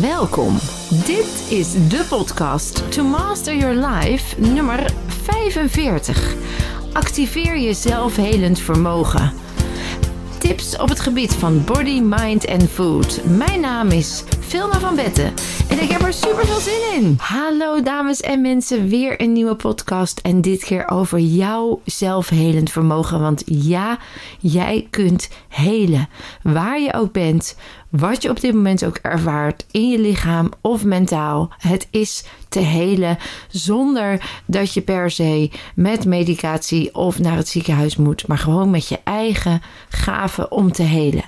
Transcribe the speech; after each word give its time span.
Welkom. 0.00 0.54
Dit 1.04 1.46
is 1.48 1.72
de 1.72 2.06
podcast 2.08 2.92
To 2.92 3.04
Master 3.04 3.56
Your 3.56 3.86
Life 3.86 4.40
nummer 4.40 4.92
45. 5.06 6.34
Activeer 6.92 7.58
je 7.58 7.72
zelfhelend 7.72 8.58
vermogen. 8.58 9.32
Tips 10.38 10.76
op 10.76 10.88
het 10.88 11.00
gebied 11.00 11.34
van 11.34 11.64
body, 11.64 12.00
mind 12.00 12.44
en 12.44 12.68
food. 12.68 13.20
Mijn 13.24 13.60
naam 13.60 13.88
is 13.88 14.24
Vilma 14.48 14.78
van 14.78 14.94
Betten 14.94 15.32
en 15.68 15.82
ik 15.82 15.90
heb 15.90 16.02
er 16.02 16.12
super 16.12 16.46
veel 16.46 16.60
zin 16.60 17.02
in. 17.02 17.16
Hallo 17.18 17.82
dames 17.82 18.20
en 18.20 18.40
mensen, 18.40 18.88
weer 18.88 19.20
een 19.20 19.32
nieuwe 19.32 19.54
podcast 19.54 20.18
en 20.18 20.40
dit 20.40 20.64
keer 20.64 20.90
over 20.90 21.18
jouw 21.18 21.80
zelfhelend 21.84 22.70
vermogen. 22.70 23.20
Want 23.20 23.42
ja, 23.46 23.98
jij 24.38 24.86
kunt 24.90 25.28
helen. 25.48 26.08
Waar 26.42 26.80
je 26.80 26.94
ook 26.94 27.12
bent, 27.12 27.56
wat 27.90 28.22
je 28.22 28.30
op 28.30 28.40
dit 28.40 28.54
moment 28.54 28.84
ook 28.84 28.96
ervaart 28.96 29.66
in 29.70 29.88
je 29.88 29.98
lichaam 29.98 30.50
of 30.60 30.84
mentaal. 30.84 31.52
Het 31.58 31.88
is 31.90 32.24
te 32.48 32.60
helen 32.60 33.18
zonder 33.48 34.40
dat 34.46 34.74
je 34.74 34.80
per 34.80 35.10
se 35.10 35.50
met 35.74 36.04
medicatie 36.04 36.94
of 36.94 37.18
naar 37.18 37.36
het 37.36 37.48
ziekenhuis 37.48 37.96
moet, 37.96 38.26
maar 38.26 38.38
gewoon 38.38 38.70
met 38.70 38.88
je 38.88 38.98
eigen 39.04 39.62
gaven 39.88 40.52
om 40.52 40.72
te 40.72 40.82
helen. 40.82 41.24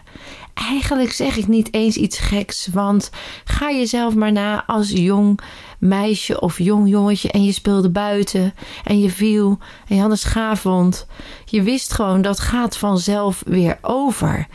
Eigenlijk 0.59 1.13
zeg 1.13 1.37
ik 1.37 1.47
niet 1.47 1.75
eens 1.75 1.97
iets 1.97 2.19
geks, 2.19 2.69
want 2.73 3.11
ga 3.45 3.71
jezelf 3.71 4.15
maar 4.15 4.33
na 4.33 4.65
als 4.67 4.91
jong 4.91 5.41
meisje 5.79 6.41
of 6.41 6.59
jong 6.59 6.89
jongetje 6.89 7.31
en 7.31 7.45
je 7.45 7.53
speelde 7.53 7.91
buiten 7.91 8.55
en 8.85 9.01
je 9.01 9.11
viel 9.11 9.59
en 9.89 9.97
je 9.97 10.03
had 10.03 10.11
een 10.11 10.19
schaafwond. 10.19 11.07
Je 11.45 11.63
wist 11.63 11.93
gewoon 11.93 12.23
dat 12.23 12.41
gaat 12.41 12.77
vanzelf 12.77 13.43
weer 13.47 13.79
over. 13.83 14.47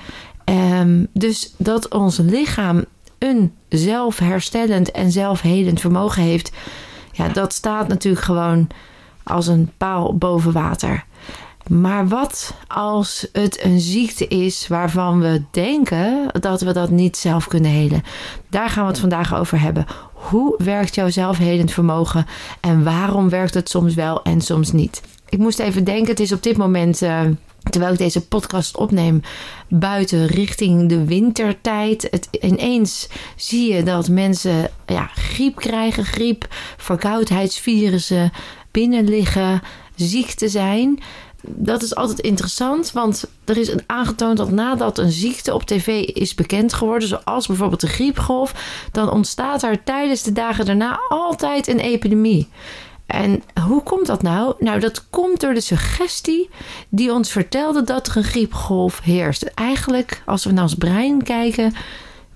Um, 0.45 1.07
dus 1.13 1.53
dat 1.57 1.89
ons 1.89 2.17
lichaam 2.17 2.85
een 3.19 3.53
zelfherstellend 3.69 4.91
en 4.91 5.11
zelfhelend 5.11 5.81
vermogen 5.81 6.23
heeft, 6.23 6.51
ja, 7.11 7.27
dat 7.27 7.53
staat 7.53 7.87
natuurlijk 7.87 8.25
gewoon 8.25 8.67
als 9.23 9.47
een 9.47 9.71
paal 9.77 10.17
boven 10.17 10.51
water. 10.51 11.05
Maar 11.67 12.07
wat 12.07 12.53
als 12.67 13.27
het 13.31 13.63
een 13.63 13.79
ziekte 13.79 14.27
is 14.27 14.67
waarvan 14.67 15.19
we 15.19 15.43
denken 15.51 16.27
dat 16.39 16.61
we 16.61 16.73
dat 16.73 16.89
niet 16.89 17.17
zelf 17.17 17.47
kunnen 17.47 17.71
helen? 17.71 18.03
Daar 18.49 18.69
gaan 18.69 18.83
we 18.83 18.89
het 18.89 18.99
vandaag 18.99 19.35
over 19.35 19.59
hebben. 19.59 19.85
Hoe 20.13 20.55
werkt 20.57 20.95
jouw 20.95 21.09
zelfhelend 21.09 21.71
vermogen 21.71 22.25
en 22.59 22.83
waarom 22.83 23.29
werkt 23.29 23.53
het 23.53 23.69
soms 23.69 23.93
wel 23.93 24.23
en 24.23 24.41
soms 24.41 24.71
niet? 24.71 25.01
Ik 25.29 25.39
moest 25.39 25.59
even 25.59 25.83
denken, 25.83 26.09
het 26.09 26.19
is 26.19 26.31
op 26.31 26.43
dit 26.43 26.57
moment. 26.57 27.01
Uh, 27.01 27.21
terwijl 27.69 27.91
ik 27.93 27.97
deze 27.97 28.27
podcast 28.27 28.77
opneem, 28.77 29.21
buiten 29.67 30.27
richting 30.27 30.89
de 30.89 31.05
wintertijd. 31.05 32.07
Het, 32.11 32.27
ineens 32.41 33.07
zie 33.35 33.73
je 33.73 33.83
dat 33.83 34.09
mensen 34.09 34.69
ja, 34.85 35.09
griep 35.13 35.55
krijgen, 35.55 36.05
griep, 36.05 36.47
verkoudheidsvirussen 36.77 38.31
binnenliggen, 38.71 39.61
ziek 39.95 40.31
te 40.31 40.49
zijn. 40.49 40.99
Dat 41.47 41.81
is 41.81 41.95
altijd 41.95 42.19
interessant, 42.19 42.91
want 42.91 43.25
er 43.45 43.57
is 43.57 43.75
aangetoond 43.85 44.37
dat 44.37 44.51
nadat 44.51 44.97
een 44.97 45.11
ziekte 45.11 45.53
op 45.53 45.63
tv 45.63 45.87
is 46.03 46.35
bekend 46.35 46.73
geworden, 46.73 47.07
zoals 47.07 47.47
bijvoorbeeld 47.47 47.81
de 47.81 47.87
griepgolf, 47.87 48.53
dan 48.91 49.11
ontstaat 49.11 49.63
er 49.63 49.83
tijdens 49.83 50.23
de 50.23 50.31
dagen 50.31 50.65
daarna 50.65 50.99
altijd 51.09 51.67
een 51.67 51.79
epidemie. 51.79 52.49
En 53.05 53.43
hoe 53.67 53.83
komt 53.83 54.05
dat 54.05 54.21
nou? 54.21 54.55
Nou, 54.59 54.79
dat 54.79 55.09
komt 55.09 55.39
door 55.39 55.53
de 55.53 55.61
suggestie 55.61 56.49
die 56.89 57.13
ons 57.13 57.31
vertelde 57.31 57.83
dat 57.83 58.07
er 58.07 58.17
een 58.17 58.23
griepgolf 58.23 58.99
heerst. 59.01 59.43
Eigenlijk, 59.43 60.21
als 60.25 60.45
we 60.45 60.51
naar 60.51 60.63
ons 60.63 60.75
brein 60.75 61.23
kijken, 61.23 61.73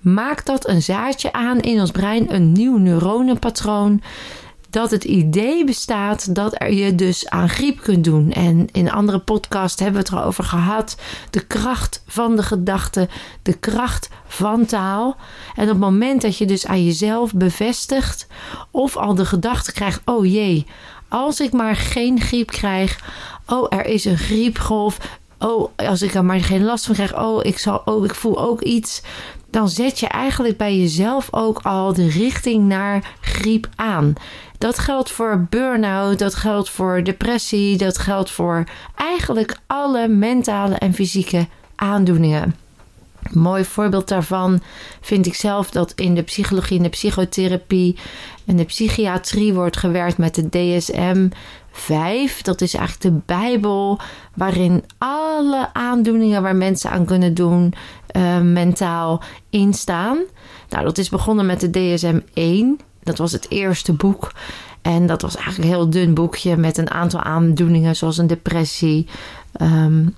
maakt 0.00 0.46
dat 0.46 0.68
een 0.68 0.82
zaadje 0.82 1.32
aan 1.32 1.60
in 1.60 1.80
ons 1.80 1.90
brein, 1.90 2.34
een 2.34 2.52
nieuw 2.52 2.76
neuronenpatroon 2.76 4.02
dat 4.70 4.90
het 4.90 5.04
idee 5.04 5.64
bestaat 5.64 6.34
dat 6.34 6.54
er 6.60 6.72
je 6.72 6.94
dus 6.94 7.28
aan 7.28 7.48
griep 7.48 7.82
kunt 7.82 8.04
doen. 8.04 8.32
En 8.32 8.68
in 8.72 8.90
andere 8.90 9.18
podcast 9.18 9.78
hebben 9.78 10.02
we 10.02 10.08
het 10.08 10.18
erover 10.18 10.44
gehad. 10.44 10.96
De 11.30 11.46
kracht 11.46 12.02
van 12.06 12.36
de 12.36 12.42
gedachte, 12.42 13.08
de 13.42 13.52
kracht 13.52 14.08
van 14.26 14.66
taal. 14.66 15.16
En 15.54 15.62
op 15.62 15.68
het 15.68 15.78
moment 15.78 16.22
dat 16.22 16.38
je 16.38 16.46
dus 16.46 16.66
aan 16.66 16.84
jezelf 16.84 17.34
bevestigt 17.34 18.26
of 18.70 18.96
al 18.96 19.14
de 19.14 19.26
gedachte 19.26 19.72
krijgt: 19.72 20.00
oh 20.04 20.26
jee, 20.26 20.66
als 21.08 21.40
ik 21.40 21.52
maar 21.52 21.76
geen 21.76 22.20
griep 22.20 22.50
krijg. 22.50 23.00
Oh, 23.46 23.66
er 23.68 23.86
is 23.86 24.04
een 24.04 24.18
griepgolf. 24.18 24.98
Oh, 25.38 25.68
als 25.76 26.02
ik 26.02 26.14
er 26.14 26.24
maar 26.24 26.40
geen 26.40 26.64
last 26.64 26.86
van 26.86 26.94
krijg. 26.94 27.18
Oh, 27.18 27.44
ik, 27.44 27.58
zal, 27.58 27.82
oh, 27.84 28.04
ik 28.04 28.14
voel 28.14 28.38
ook 28.38 28.60
iets 28.60 29.02
dan 29.50 29.68
zet 29.68 30.00
je 30.00 30.06
eigenlijk 30.06 30.56
bij 30.56 30.76
jezelf 30.76 31.28
ook 31.30 31.58
al 31.62 31.92
de 31.92 32.08
richting 32.08 32.64
naar 32.64 33.14
griep 33.20 33.68
aan. 33.76 34.14
Dat 34.58 34.78
geldt 34.78 35.10
voor 35.10 35.46
burn-out, 35.50 36.18
dat 36.18 36.34
geldt 36.34 36.70
voor 36.70 37.04
depressie, 37.04 37.76
dat 37.76 37.98
geldt 37.98 38.30
voor 38.30 38.64
eigenlijk 38.94 39.56
alle 39.66 40.08
mentale 40.08 40.74
en 40.74 40.94
fysieke 40.94 41.46
aandoeningen. 41.74 42.54
Een 43.22 43.40
mooi 43.40 43.64
voorbeeld 43.64 44.08
daarvan 44.08 44.60
vind 45.00 45.26
ik 45.26 45.34
zelf 45.34 45.70
dat 45.70 45.92
in 45.92 46.14
de 46.14 46.22
psychologie 46.22 46.76
en 46.76 46.82
de 46.82 46.88
psychotherapie 46.88 47.96
en 48.46 48.56
de 48.56 48.64
psychiatrie 48.64 49.54
wordt 49.54 49.76
gewerkt 49.76 50.18
met 50.18 50.34
de 50.34 50.48
DSM 50.48 51.28
5. 51.72 52.42
Dat 52.42 52.60
is 52.60 52.74
eigenlijk 52.74 53.14
de 53.14 53.22
Bijbel 53.34 54.00
waarin 54.34 54.84
alle 54.98 55.68
aandoeningen 55.72 56.42
waar 56.42 56.56
mensen 56.56 56.90
aan 56.90 57.04
kunnen 57.04 57.34
doen 57.34 57.74
uh, 58.16 58.40
mentaal 58.40 59.22
instaan. 59.50 60.18
Nou, 60.68 60.84
dat 60.84 60.98
is 60.98 61.08
begonnen 61.08 61.46
met 61.46 61.60
de 61.60 61.70
DSM 61.70 62.20
1. 62.34 62.80
Dat 63.08 63.18
was 63.18 63.32
het 63.32 63.46
eerste 63.50 63.92
boek. 63.92 64.32
En 64.82 65.06
dat 65.06 65.22
was 65.22 65.36
eigenlijk 65.36 65.64
een 65.64 65.74
heel 65.74 65.90
dun 65.90 66.14
boekje 66.14 66.56
met 66.56 66.78
een 66.78 66.90
aantal 66.90 67.20
aandoeningen, 67.20 67.96
zoals 67.96 68.18
een 68.18 68.26
depressie. 68.26 69.06
Um, 69.62 70.14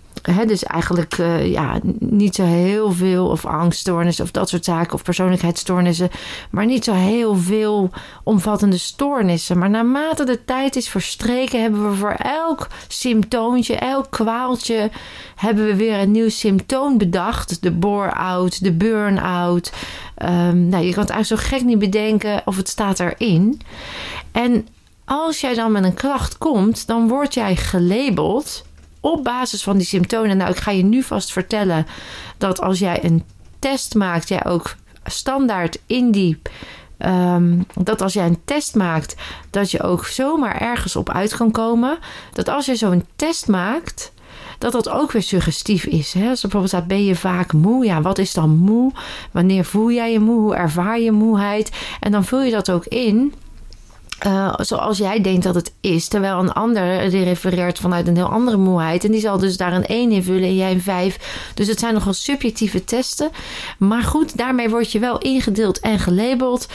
dus 0.47 0.65
eigenlijk 0.65 1.19
uh, 1.19 1.53
ja, 1.53 1.79
niet 1.99 2.35
zo 2.35 2.45
heel 2.45 2.93
veel, 2.93 3.27
of 3.27 3.45
angststoornissen 3.45 4.25
of 4.25 4.31
dat 4.31 4.49
soort 4.49 4.65
zaken, 4.65 4.93
of 4.93 5.03
persoonlijkheidsstoornissen, 5.03 6.11
maar 6.51 6.67
niet 6.67 6.85
zo 6.85 6.93
heel 6.93 7.37
veel 7.37 7.91
omvattende 8.25 8.79
stoornissen. 8.79 9.59
Maar 9.59 9.71
naarmate 9.71 10.25
de 10.25 10.45
tijd 10.45 10.77
is 10.77 10.89
verstreken, 10.89 11.63
hebben 11.63 11.91
we 11.91 11.97
voor 11.97 12.15
elk 12.19 12.69
symptoontje, 12.89 13.75
elk 13.77 14.07
kwaaltje, 14.11 14.91
hebben 15.37 15.67
we 15.67 15.77
weer 15.77 15.99
een 15.99 16.11
nieuw 16.11 16.29
symptoom 16.29 16.99
bedacht. 16.99 17.63
De 17.63 17.71
bore-out, 17.71 18.65
de 18.65 18.73
burn-out. 18.73 19.73
Um, 20.23 20.69
nou, 20.69 20.85
je 20.85 20.93
kan 20.93 21.03
het 21.03 21.13
eigenlijk 21.13 21.43
zo 21.43 21.49
gek 21.49 21.65
niet 21.65 21.79
bedenken 21.79 22.43
of 22.45 22.57
het 22.57 22.69
staat 22.69 23.01
erin. 23.01 23.61
En 24.33 24.69
als 25.05 25.41
jij 25.41 25.55
dan 25.55 25.73
met 25.73 25.85
een 25.85 25.95
klacht 25.95 26.39
komt, 26.39 26.87
dan 26.87 27.09
word 27.09 27.35
jij 27.35 27.57
gelabeld 27.57 28.65
op 29.01 29.25
basis 29.25 29.63
van 29.63 29.77
die 29.77 29.87
symptomen. 29.87 30.37
Nou, 30.37 30.51
ik 30.51 30.57
ga 30.57 30.71
je 30.71 30.83
nu 30.83 31.03
vast 31.03 31.33
vertellen 31.33 31.87
dat 32.39 32.61
als 32.61 32.79
jij 32.79 33.05
een 33.05 33.25
test 33.59 33.95
maakt, 33.95 34.29
jij 34.29 34.45
ook 34.47 34.77
standaard 35.05 35.79
in 35.87 36.11
die. 36.11 36.43
Um, 36.99 37.67
dat 37.75 38.03
als 38.03 38.13
jij 38.13 38.27
een 38.27 38.45
test 38.45 38.75
maakt, 38.75 39.15
dat 39.51 39.71
je 39.71 39.83
ook 39.83 40.05
zomaar 40.05 40.61
ergens 40.61 40.97
op 40.97 41.11
uit 41.11 41.37
kan 41.37 41.51
komen. 41.51 41.99
Dat 42.33 42.49
als 42.49 42.67
je 42.67 42.77
zo'n 42.77 43.07
test 43.17 43.49
maakt, 43.49 44.13
dat 44.61 44.73
dat 44.73 44.89
ook 44.89 45.13
weer 45.13 45.23
suggestief 45.23 45.85
is. 45.85 46.13
Hè? 46.13 46.29
Als 46.29 46.43
er 46.43 46.49
bijvoorbeeld 46.49 46.69
staat, 46.69 46.87
ben 46.87 47.05
je 47.05 47.17
vaak 47.17 47.53
moe? 47.53 47.85
Ja, 47.85 48.03
wat 48.03 48.19
is 48.19 48.35
dan 48.35 48.51
moe? 48.51 48.93
Wanneer 49.31 49.65
voel 49.65 49.91
jij 49.91 50.13
je 50.13 50.21
moe? 50.21 50.41
Hoe 50.41 50.55
ervaar 50.55 51.01
je 51.01 51.13
moeheid? 51.13 51.71
En 52.01 52.13
dan 52.13 52.25
vul 52.25 52.43
je 52.43 52.51
dat 52.51 52.71
ook 52.71 52.85
in. 52.85 53.35
Uh, 54.27 54.55
zoals 54.57 54.99
jij 54.99 55.21
denkt 55.21 55.43
dat 55.43 55.55
het 55.55 55.73
is. 55.81 56.09
Terwijl 56.09 56.39
een 56.39 56.53
ander 56.53 57.11
die 57.11 57.25
refereert 57.25 57.79
vanuit 57.79 58.09
een 58.09 58.17
heel 58.17 58.31
andere 58.31 58.57
moeheid. 58.57 59.05
En 59.05 59.11
die 59.11 59.21
zal 59.21 59.39
dus 59.39 59.57
daar 59.57 59.73
een 59.73 59.87
1 59.87 60.11
invullen 60.11 60.49
en 60.49 60.57
jij 60.57 60.73
een 60.73 60.83
5. 60.83 61.53
Dus 61.55 61.67
het 61.67 61.79
zijn 61.79 61.95
nogal 61.95 62.13
subjectieve 62.13 62.85
testen. 62.85 63.31
Maar 63.79 64.03
goed, 64.03 64.37
daarmee 64.37 64.69
word 64.69 64.93
je 64.93 64.99
wel 64.99 65.19
ingedeeld 65.19 65.81
en 65.81 65.99
gelabeld. 65.99 66.69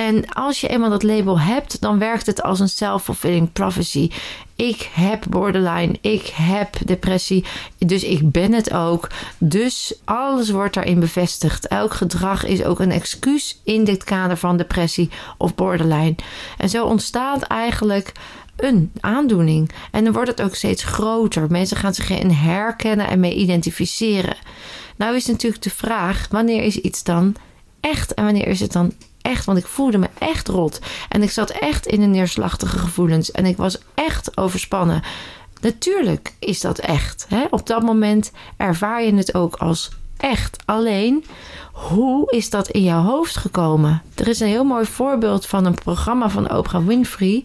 En 0.00 0.28
als 0.28 0.60
je 0.60 0.68
eenmaal 0.68 0.90
dat 0.90 1.02
label 1.02 1.40
hebt, 1.40 1.80
dan 1.80 1.98
werkt 1.98 2.26
het 2.26 2.42
als 2.42 2.60
een 2.60 2.68
self-fulfilling 2.68 3.52
prophecy. 3.52 4.10
Ik 4.56 4.90
heb 4.92 5.24
borderline, 5.28 5.98
ik 6.00 6.26
heb 6.26 6.76
depressie, 6.84 7.44
dus 7.78 8.04
ik 8.04 8.30
ben 8.30 8.52
het 8.52 8.72
ook. 8.72 9.08
Dus 9.38 9.94
alles 10.04 10.50
wordt 10.50 10.74
daarin 10.74 11.00
bevestigd. 11.00 11.66
Elk 11.66 11.94
gedrag 11.94 12.44
is 12.44 12.64
ook 12.64 12.80
een 12.80 12.90
excuus 12.90 13.60
in 13.64 13.84
dit 13.84 14.04
kader 14.04 14.36
van 14.36 14.56
depressie 14.56 15.10
of 15.38 15.54
borderline. 15.54 16.14
En 16.56 16.68
zo 16.68 16.84
ontstaat 16.84 17.42
eigenlijk 17.42 18.12
een 18.56 18.92
aandoening. 19.00 19.70
En 19.90 20.04
dan 20.04 20.12
wordt 20.12 20.30
het 20.30 20.42
ook 20.42 20.54
steeds 20.54 20.84
groter. 20.84 21.50
Mensen 21.50 21.76
gaan 21.76 21.94
zich 21.94 22.10
erin 22.10 22.30
herkennen 22.30 23.08
en 23.08 23.20
mee 23.20 23.34
identificeren. 23.34 24.36
Nou 24.96 25.16
is 25.16 25.26
natuurlijk 25.26 25.62
de 25.62 25.70
vraag: 25.70 26.26
wanneer 26.30 26.62
is 26.62 26.76
iets 26.76 27.02
dan 27.02 27.34
echt 27.80 28.14
en 28.14 28.24
wanneer 28.24 28.46
is 28.46 28.60
het 28.60 28.72
dan 28.72 28.92
echt, 29.22 29.44
want 29.44 29.58
ik 29.58 29.66
voelde 29.66 29.98
me 29.98 30.08
echt 30.18 30.48
rot. 30.48 30.80
En 31.08 31.22
ik 31.22 31.30
zat 31.30 31.50
echt 31.50 31.86
in 31.86 32.00
de 32.00 32.06
neerslachtige 32.06 32.78
gevoelens. 32.78 33.30
En 33.30 33.46
ik 33.46 33.56
was 33.56 33.78
echt 33.94 34.36
overspannen. 34.36 35.02
Natuurlijk 35.60 36.34
is 36.38 36.60
dat 36.60 36.78
echt. 36.78 37.26
Hè? 37.28 37.44
Op 37.50 37.66
dat 37.66 37.82
moment 37.82 38.32
ervaar 38.56 39.02
je 39.02 39.14
het 39.14 39.34
ook 39.34 39.56
als 39.56 39.90
Echt. 40.20 40.56
Alleen, 40.64 41.24
hoe 41.72 42.30
is 42.30 42.50
dat 42.50 42.68
in 42.68 42.82
jouw 42.82 43.02
hoofd 43.02 43.36
gekomen? 43.36 44.02
Er 44.14 44.28
is 44.28 44.40
een 44.40 44.48
heel 44.48 44.64
mooi 44.64 44.84
voorbeeld 44.84 45.46
van 45.46 45.64
een 45.64 45.74
programma 45.74 46.30
van 46.30 46.52
Oprah 46.52 46.86
Winfrey. 46.86 47.44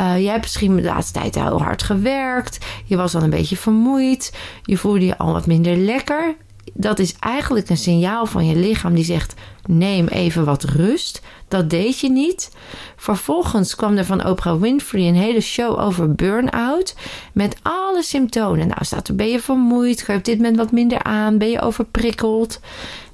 Uh, 0.00 0.20
jij 0.20 0.30
hebt 0.30 0.42
misschien 0.42 0.76
de 0.76 0.82
laatste 0.82 1.18
tijd 1.18 1.34
heel 1.34 1.62
hard 1.62 1.82
gewerkt. 1.82 2.58
Je 2.84 2.96
was 2.96 3.14
al 3.14 3.22
een 3.22 3.30
beetje 3.30 3.56
vermoeid. 3.56 4.32
Je 4.62 4.76
voelde 4.76 5.04
je 5.04 5.18
al 5.18 5.32
wat 5.32 5.46
minder 5.46 5.76
lekker. 5.76 6.36
Dat 6.74 6.98
is 6.98 7.14
eigenlijk 7.18 7.68
een 7.68 7.76
signaal 7.76 8.26
van 8.26 8.46
je 8.46 8.56
lichaam 8.56 8.94
die 8.94 9.04
zegt: 9.04 9.34
neem 9.66 10.06
even 10.06 10.44
wat 10.44 10.64
rust. 10.64 11.22
Dat 11.48 11.70
deed 11.70 11.98
je 11.98 12.10
niet. 12.10 12.50
Vervolgens 12.96 13.74
kwam 13.74 13.96
er 13.96 14.04
van 14.04 14.26
Oprah 14.26 14.60
Winfrey 14.60 15.08
een 15.08 15.14
hele 15.14 15.40
show 15.40 15.78
over 15.78 16.14
burn-out. 16.14 16.94
Met 17.32 17.56
alle 17.62 18.02
symptomen. 18.02 18.66
Nou, 18.66 18.84
staat 18.84 19.08
er: 19.08 19.14
ben 19.14 19.28
je 19.28 19.40
vermoeid? 19.40 20.02
Ga 20.02 20.12
je 20.12 20.18
op 20.18 20.24
dit 20.24 20.36
moment 20.36 20.56
wat 20.56 20.72
minder 20.72 21.02
aan? 21.02 21.38
Ben 21.38 21.50
je 21.50 21.60
overprikkeld? 21.60 22.60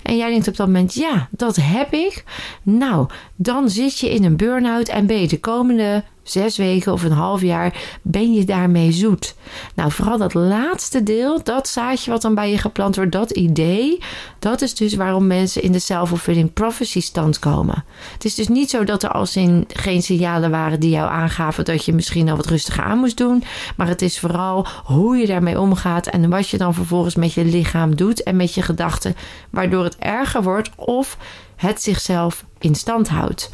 En 0.02 0.17
jij 0.17 0.31
denkt 0.31 0.49
op 0.49 0.56
dat 0.56 0.67
moment: 0.67 0.94
ja, 0.94 1.29
dat 1.31 1.56
heb 1.56 1.93
ik. 1.93 2.25
Nou, 2.62 3.09
dan 3.37 3.70
zit 3.70 3.99
je 3.99 4.11
in 4.11 4.25
een 4.25 4.37
burn-out 4.37 4.88
en 4.88 5.06
ben 5.06 5.20
je 5.20 5.29
de 5.29 5.41
komende 5.41 6.05
zes 6.31 6.56
weken 6.56 6.93
of 6.93 7.02
een 7.02 7.12
half 7.12 7.40
jaar 7.40 7.99
ben 8.02 8.32
je 8.32 8.44
daarmee 8.44 8.93
zoet. 8.93 9.34
Nou, 9.75 9.93
vooral 9.93 10.19
dat 10.19 10.34
laatste 10.34 11.02
deel, 11.02 11.43
dat 11.43 11.69
zaadje 11.69 12.11
wat 12.11 12.23
dan 12.23 12.34
bij 12.34 12.50
je 12.50 12.58
geplant 12.58 12.96
wordt, 12.96 13.12
dat 13.12 13.31
idee, 13.31 13.99
dat 14.38 14.62
is 14.62 14.75
dus 14.75 14.94
waarom 14.94 15.26
mensen 15.26 15.62
in 15.62 15.73
de 15.73 15.78
self-fulfilling 15.78 16.52
prophecy 16.52 17.00
stand 17.00 17.38
komen. 17.38 17.84
Het 18.12 18.25
is 18.25 18.34
dus 18.34 18.49
niet 18.49 18.70
zo 18.70 18.84
dat 18.84 19.02
er 19.02 19.11
als 19.11 19.37
in 19.37 19.64
geen 19.69 20.02
signalen 20.02 20.50
waren 20.50 20.81
die 20.81 20.90
jou 20.90 21.11
aangaven 21.11 21.64
dat 21.64 21.84
je 21.84 21.93
misschien 21.93 22.28
al 22.28 22.37
wat 22.37 22.46
rustiger 22.46 22.84
aan 22.84 22.99
moest 22.99 23.17
doen, 23.17 23.43
maar 23.76 23.88
het 23.88 24.02
is 24.02 24.19
vooral 24.19 24.67
hoe 24.84 25.17
je 25.17 25.26
daarmee 25.26 25.61
omgaat 25.61 26.06
en 26.06 26.31
wat 26.31 26.49
je 26.49 26.58
dan 26.58 26.75
vervolgens 26.75 27.14
met 27.14 27.32
je 27.32 27.44
lichaam 27.44 27.96
doet 27.96 28.23
en 28.23 28.37
met 28.37 28.55
je 28.55 28.62
gedachten, 28.62 29.17
waardoor 29.50 29.84
het 29.84 29.96
erger 29.96 30.43
wordt 30.43 30.70
of 30.76 31.17
het 31.56 31.82
zichzelf 31.82 32.44
in 32.58 32.75
stand 32.75 33.08
houdt. 33.08 33.50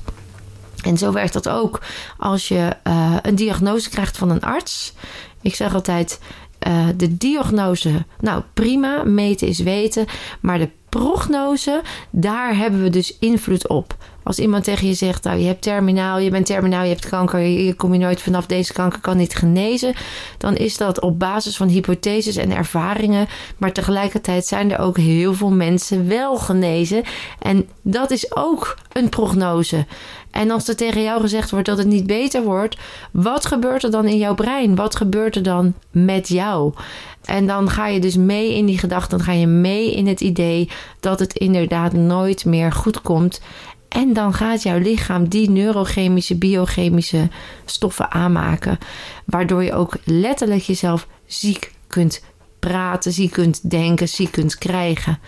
En 0.82 0.98
zo 0.98 1.12
werkt 1.12 1.32
dat 1.32 1.48
ook 1.48 1.80
als 2.18 2.48
je 2.48 2.76
uh, 2.86 3.16
een 3.22 3.34
diagnose 3.34 3.90
krijgt 3.90 4.16
van 4.16 4.30
een 4.30 4.40
arts. 4.42 4.92
Ik 5.40 5.54
zeg 5.54 5.74
altijd: 5.74 6.20
uh, 6.68 6.86
de 6.96 7.16
diagnose, 7.16 8.04
nou 8.20 8.42
prima, 8.54 9.02
meten 9.04 9.48
is 9.48 9.58
weten. 9.58 10.06
Maar 10.40 10.58
de 10.58 10.68
prognose, 10.88 11.82
daar 12.10 12.56
hebben 12.56 12.82
we 12.82 12.90
dus 12.90 13.18
invloed 13.18 13.68
op. 13.68 13.96
Als 14.24 14.38
iemand 14.38 14.64
tegen 14.64 14.86
je 14.86 14.94
zegt, 14.94 15.24
nou 15.24 15.38
je 15.38 15.46
hebt 15.46 15.62
terminaal, 15.62 16.18
je 16.18 16.30
bent 16.30 16.46
terminaal, 16.46 16.82
je 16.82 16.88
hebt 16.88 17.08
kanker, 17.08 17.40
je, 17.40 17.74
kom 17.74 17.92
je 17.92 17.98
nooit 17.98 18.22
vanaf 18.22 18.46
deze 18.46 18.72
kanker, 18.72 19.00
kan 19.00 19.16
niet 19.16 19.34
genezen. 19.34 19.94
Dan 20.38 20.56
is 20.56 20.76
dat 20.76 21.00
op 21.00 21.18
basis 21.18 21.56
van 21.56 21.68
hypotheses 21.68 22.36
en 22.36 22.56
ervaringen. 22.56 23.26
Maar 23.58 23.72
tegelijkertijd 23.72 24.46
zijn 24.46 24.72
er 24.72 24.78
ook 24.78 24.96
heel 24.96 25.34
veel 25.34 25.50
mensen 25.50 26.08
wel 26.08 26.36
genezen. 26.36 27.02
En 27.38 27.68
dat 27.82 28.10
is 28.10 28.36
ook 28.36 28.78
een 28.92 29.08
prognose. 29.08 29.86
En 30.30 30.50
als 30.50 30.68
er 30.68 30.76
tegen 30.76 31.02
jou 31.02 31.20
gezegd 31.20 31.50
wordt 31.50 31.66
dat 31.66 31.78
het 31.78 31.86
niet 31.86 32.06
beter 32.06 32.42
wordt, 32.42 32.76
wat 33.10 33.46
gebeurt 33.46 33.82
er 33.82 33.90
dan 33.90 34.06
in 34.06 34.18
jouw 34.18 34.34
brein? 34.34 34.74
Wat 34.74 34.96
gebeurt 34.96 35.36
er 35.36 35.42
dan 35.42 35.74
met 35.90 36.28
jou? 36.28 36.72
En 37.24 37.46
dan 37.46 37.70
ga 37.70 37.86
je 37.86 38.00
dus 38.00 38.16
mee 38.16 38.54
in 38.54 38.66
die 38.66 38.78
gedachte, 38.78 39.16
dan 39.16 39.24
ga 39.24 39.32
je 39.32 39.46
mee 39.46 39.94
in 39.94 40.06
het 40.06 40.20
idee 40.20 40.68
dat 41.00 41.18
het 41.18 41.34
inderdaad 41.34 41.92
nooit 41.92 42.44
meer 42.44 42.72
goed 42.72 43.02
komt. 43.02 43.40
En 43.92 44.12
dan 44.12 44.34
gaat 44.34 44.62
jouw 44.62 44.78
lichaam 44.78 45.28
die 45.28 45.50
neurochemische, 45.50 46.36
biochemische 46.36 47.28
stoffen 47.64 48.10
aanmaken, 48.10 48.78
waardoor 49.24 49.64
je 49.64 49.72
ook 49.72 49.96
letterlijk 50.04 50.62
jezelf 50.62 51.06
ziek 51.26 51.72
kunt 51.86 52.22
praten, 52.58 53.12
ziek 53.12 53.30
kunt 53.32 53.70
denken, 53.70 54.08
ziek 54.08 54.32
kunt 54.32 54.58
krijgen. 54.58 55.18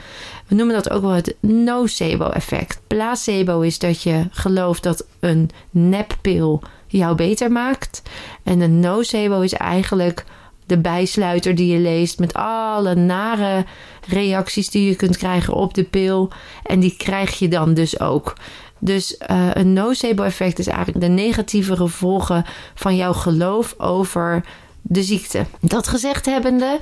We 0.46 0.54
noemen 0.54 0.74
dat 0.74 0.90
ook 0.90 1.02
wel 1.02 1.10
het 1.10 1.36
nocebo-effect. 1.40 2.80
Placebo 2.86 3.60
is 3.60 3.78
dat 3.78 4.02
je 4.02 4.26
gelooft 4.30 4.82
dat 4.82 5.06
een 5.20 5.50
neppil 5.70 6.62
jou 6.86 7.14
beter 7.14 7.52
maakt. 7.52 8.02
En 8.42 8.60
een 8.60 8.80
nocebo 8.80 9.40
is 9.40 9.52
eigenlijk 9.52 10.24
de 10.66 10.78
bijsluiter 10.78 11.54
die 11.54 11.72
je 11.72 11.78
leest 11.78 12.18
met 12.18 12.34
alle 12.34 12.94
nare 12.94 13.64
reacties 14.08 14.70
die 14.70 14.88
je 14.88 14.94
kunt 14.94 15.16
krijgen 15.16 15.54
op 15.54 15.74
de 15.74 15.84
pil. 15.84 16.32
En 16.62 16.80
die 16.80 16.96
krijg 16.96 17.38
je 17.38 17.48
dan 17.48 17.74
dus 17.74 18.00
ook. 18.00 18.34
Dus 18.78 19.16
uh, 19.30 19.50
een 19.52 19.72
nocebo-effect 19.72 20.58
is 20.58 20.66
eigenlijk 20.66 21.00
de 21.00 21.12
negatieve 21.12 21.76
gevolgen 21.76 22.44
van 22.74 22.96
jouw 22.96 23.12
geloof 23.12 23.74
over 23.78 24.44
de 24.82 25.02
ziekte. 25.02 25.46
Dat 25.60 25.88
gezegd 25.88 26.26
hebbende, 26.26 26.78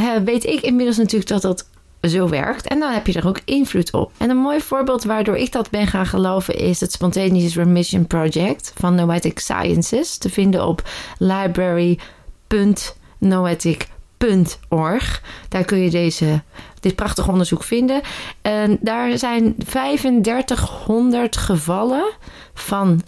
uh, 0.00 0.16
weet 0.24 0.44
ik 0.44 0.60
inmiddels 0.60 0.96
natuurlijk 0.96 1.28
dat 1.28 1.42
dat 1.42 1.66
zo 2.02 2.28
werkt. 2.28 2.66
En 2.66 2.78
dan 2.78 2.92
heb 2.92 3.06
je 3.06 3.12
er 3.12 3.26
ook 3.26 3.40
invloed 3.44 3.92
op. 3.92 4.12
En 4.16 4.30
een 4.30 4.36
mooi 4.36 4.60
voorbeeld 4.60 5.04
waardoor 5.04 5.36
ik 5.36 5.52
dat 5.52 5.70
ben 5.70 5.86
gaan 5.86 6.06
geloven 6.06 6.56
is 6.56 6.80
het 6.80 6.92
Spontaneous 6.92 7.56
Remission 7.56 8.06
Project 8.06 8.72
van 8.76 8.94
Noetic 8.94 9.38
Sciences. 9.38 10.18
Te 10.18 10.30
vinden 10.30 10.66
op 10.66 10.88
library.noetic.org. 13.24 15.22
Daar 15.48 15.64
kun 15.64 15.78
je 15.78 15.90
deze, 15.90 16.42
dit 16.80 16.94
prachtige 16.94 17.30
onderzoek 17.30 17.62
vinden. 17.62 18.00
En 18.42 18.78
daar 18.80 19.18
zijn 19.18 19.54
3500 19.56 21.36
gevallen 21.36 22.12
van 22.54 23.02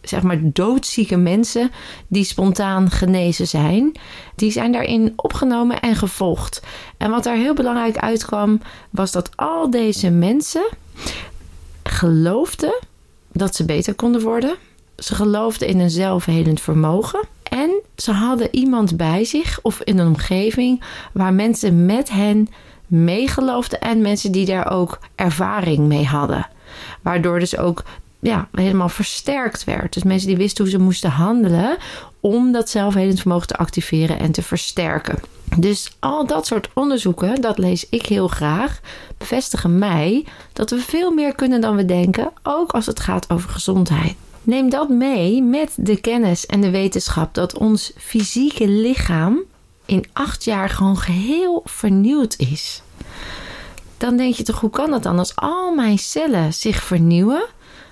zeg 0.00 0.22
maar 0.22 0.38
doodzieke 0.42 1.16
mensen 1.16 1.70
die 2.08 2.24
spontaan 2.24 2.90
genezen 2.90 3.46
zijn, 3.46 3.92
die 4.34 4.50
zijn 4.50 4.72
daarin 4.72 5.12
opgenomen 5.16 5.80
en 5.80 5.96
gevolgd. 5.96 6.62
En 6.96 7.10
wat 7.10 7.24
daar 7.24 7.36
heel 7.36 7.54
belangrijk 7.54 7.96
uitkwam, 7.96 8.60
was 8.90 9.12
dat 9.12 9.30
al 9.36 9.70
deze 9.70 10.10
mensen 10.10 10.68
geloofden 11.82 12.78
dat 13.32 13.54
ze 13.54 13.64
beter 13.64 13.94
konden 13.94 14.22
worden. 14.22 14.56
Ze 14.96 15.14
geloofden 15.14 15.68
in 15.68 15.80
een 15.80 15.90
zelfhelend 15.90 16.60
vermogen. 16.60 17.20
En 17.50 17.70
ze 17.96 18.12
hadden 18.12 18.48
iemand 18.50 18.96
bij 18.96 19.24
zich 19.24 19.58
of 19.62 19.80
in 19.80 19.98
een 19.98 20.06
omgeving 20.06 20.82
waar 21.12 21.32
mensen 21.32 21.86
met 21.86 22.10
hen 22.10 22.48
meegeloofden 22.86 23.80
en 23.80 24.00
mensen 24.00 24.32
die 24.32 24.46
daar 24.46 24.70
ook 24.70 24.98
ervaring 25.14 25.78
mee 25.78 26.04
hadden. 26.04 26.48
Waardoor 27.02 27.38
dus 27.38 27.56
ook 27.56 27.82
ja, 28.20 28.48
helemaal 28.52 28.88
versterkt 28.88 29.64
werd. 29.64 29.92
Dus 29.92 30.02
mensen 30.02 30.28
die 30.28 30.36
wisten 30.36 30.64
hoe 30.64 30.72
ze 30.72 30.78
moesten 30.78 31.10
handelen 31.10 31.76
om 32.20 32.52
dat 32.52 32.70
zelfhelend 32.70 33.20
vermogen 33.20 33.46
te 33.46 33.56
activeren 33.56 34.18
en 34.18 34.32
te 34.32 34.42
versterken. 34.42 35.18
Dus 35.56 35.96
al 35.98 36.26
dat 36.26 36.46
soort 36.46 36.68
onderzoeken, 36.74 37.40
dat 37.40 37.58
lees 37.58 37.88
ik 37.88 38.06
heel 38.06 38.28
graag, 38.28 38.80
bevestigen 39.18 39.78
mij 39.78 40.24
dat 40.52 40.70
we 40.70 40.78
veel 40.78 41.10
meer 41.10 41.34
kunnen 41.34 41.60
dan 41.60 41.76
we 41.76 41.84
denken, 41.84 42.32
ook 42.42 42.72
als 42.72 42.86
het 42.86 43.00
gaat 43.00 43.30
over 43.30 43.50
gezondheid. 43.50 44.14
Neem 44.42 44.70
dat 44.70 44.88
mee 44.88 45.42
met 45.42 45.72
de 45.76 46.00
kennis 46.00 46.46
en 46.46 46.60
de 46.60 46.70
wetenschap 46.70 47.34
dat 47.34 47.58
ons 47.58 47.92
fysieke 47.96 48.68
lichaam 48.68 49.40
in 49.86 50.04
acht 50.12 50.44
jaar 50.44 50.68
gewoon 50.68 50.96
geheel 50.96 51.62
vernieuwd 51.64 52.34
is. 52.38 52.82
Dan 53.96 54.16
denk 54.16 54.34
je 54.34 54.42
toch, 54.42 54.60
hoe 54.60 54.70
kan 54.70 54.90
dat 54.90 55.02
dan 55.02 55.18
als 55.18 55.36
al 55.36 55.74
mijn 55.74 55.98
cellen 55.98 56.54
zich 56.54 56.82
vernieuwen? 56.82 57.44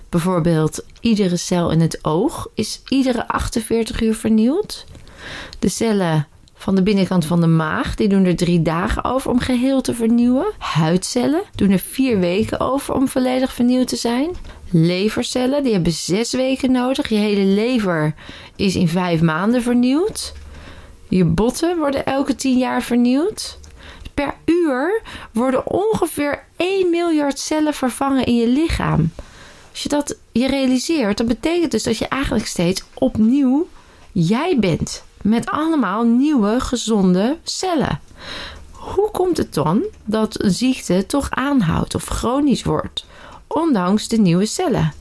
Bijvoorbeeld, 0.09 0.85
iedere 1.00 1.37
cel 1.37 1.71
in 1.71 1.81
het 1.81 2.05
oog 2.05 2.49
is 2.55 2.81
iedere 2.88 3.28
48 3.28 4.00
uur 4.00 4.14
vernieuwd. 4.14 4.85
De 5.59 5.69
cellen 5.69 6.26
van 6.55 6.75
de 6.75 6.83
binnenkant 6.83 7.25
van 7.25 7.40
de 7.40 7.47
maag 7.47 7.95
die 7.95 8.09
doen 8.09 8.25
er 8.25 8.37
drie 8.37 8.62
dagen 8.62 9.05
over 9.05 9.31
om 9.31 9.38
geheel 9.38 9.81
te 9.81 9.95
vernieuwen. 9.95 10.52
Huidcellen 10.59 11.43
doen 11.55 11.71
er 11.71 11.78
vier 11.78 12.19
weken 12.19 12.61
over 12.61 12.95
om 12.95 13.09
volledig 13.09 13.52
vernieuwd 13.52 13.88
te 13.88 13.97
zijn. 13.97 14.31
Levercellen 14.71 15.63
die 15.63 15.73
hebben 15.73 15.93
zes 15.93 16.33
weken 16.33 16.71
nodig. 16.73 17.09
Je 17.09 17.17
hele 17.17 17.45
lever 17.45 18.15
is 18.57 18.77
in 18.77 18.89
vijf 18.89 19.21
maanden 19.21 19.63
vernieuwd. 19.63 20.33
Je 21.09 21.25
botten 21.25 21.79
worden 21.79 22.07
elke 22.07 22.35
tien 22.35 22.59
jaar 22.59 22.83
vernieuwd. 22.83 23.59
Per 24.15 24.35
uur 24.45 25.03
worden 25.33 25.67
ongeveer 25.67 26.45
1 26.57 26.91
miljard 26.91 27.39
cellen 27.39 27.75
vervangen 27.75 28.25
in 28.25 28.37
je 28.37 28.49
lichaam. 28.49 29.11
Als 29.71 29.83
je 29.83 29.89
dat 29.89 30.17
je 30.33 30.47
realiseert, 30.47 31.17
dan 31.17 31.27
betekent 31.27 31.71
dus 31.71 31.83
dat 31.83 31.99
je 31.99 32.09
eigenlijk 32.09 32.47
steeds 32.47 32.85
opnieuw 32.95 33.69
jij 34.13 34.57
bent. 34.59 35.05
Met 35.23 35.51
allemaal 35.51 36.05
nieuwe, 36.05 36.61
gezonde 36.61 37.39
cellen. 37.43 38.01
Hoe 38.71 39.11
komt 39.11 39.37
het 39.37 39.55
dan 39.55 39.83
dat 40.05 40.37
ziekte 40.45 41.07
toch 41.07 41.31
aanhoudt 41.31 41.95
of 41.95 42.05
chronisch 42.05 42.63
wordt, 42.63 43.07
ondanks 43.49 44.09
de 44.09 44.19
nieuwe 44.19 44.47
cellen? 44.47 44.93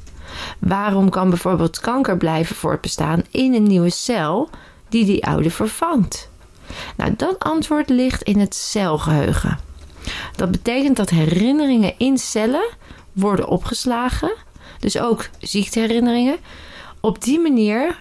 Waarom 0.60 1.10
kan 1.10 1.30
bijvoorbeeld 1.30 1.80
kanker 1.80 2.18
blijven 2.18 2.56
voortbestaan 2.56 3.24
in 3.32 3.54
een 3.54 3.68
nieuwe 3.68 3.90
cel 3.90 4.50
die 4.90 5.06
die 5.06 5.26
oude 5.26 5.50
vervangt? 5.50 6.30
Nou, 6.98 7.14
dat 7.18 7.40
antwoord 7.40 7.90
ligt 7.90 8.22
in 8.22 8.40
het 8.40 8.56
celgeheugen. 8.56 9.60
Dat 10.36 10.52
betekent 10.52 10.98
dat 10.98 11.10
herinneringen 11.10 11.94
in 11.98 12.18
cellen 12.18 12.70
worden 13.14 13.48
opgeslagen 13.48 14.32
dus 14.80 15.00
ook 15.00 15.30
ziekteherinneringen. 15.40 16.38
Op 17.00 17.24
die 17.24 17.40
manier 17.40 17.98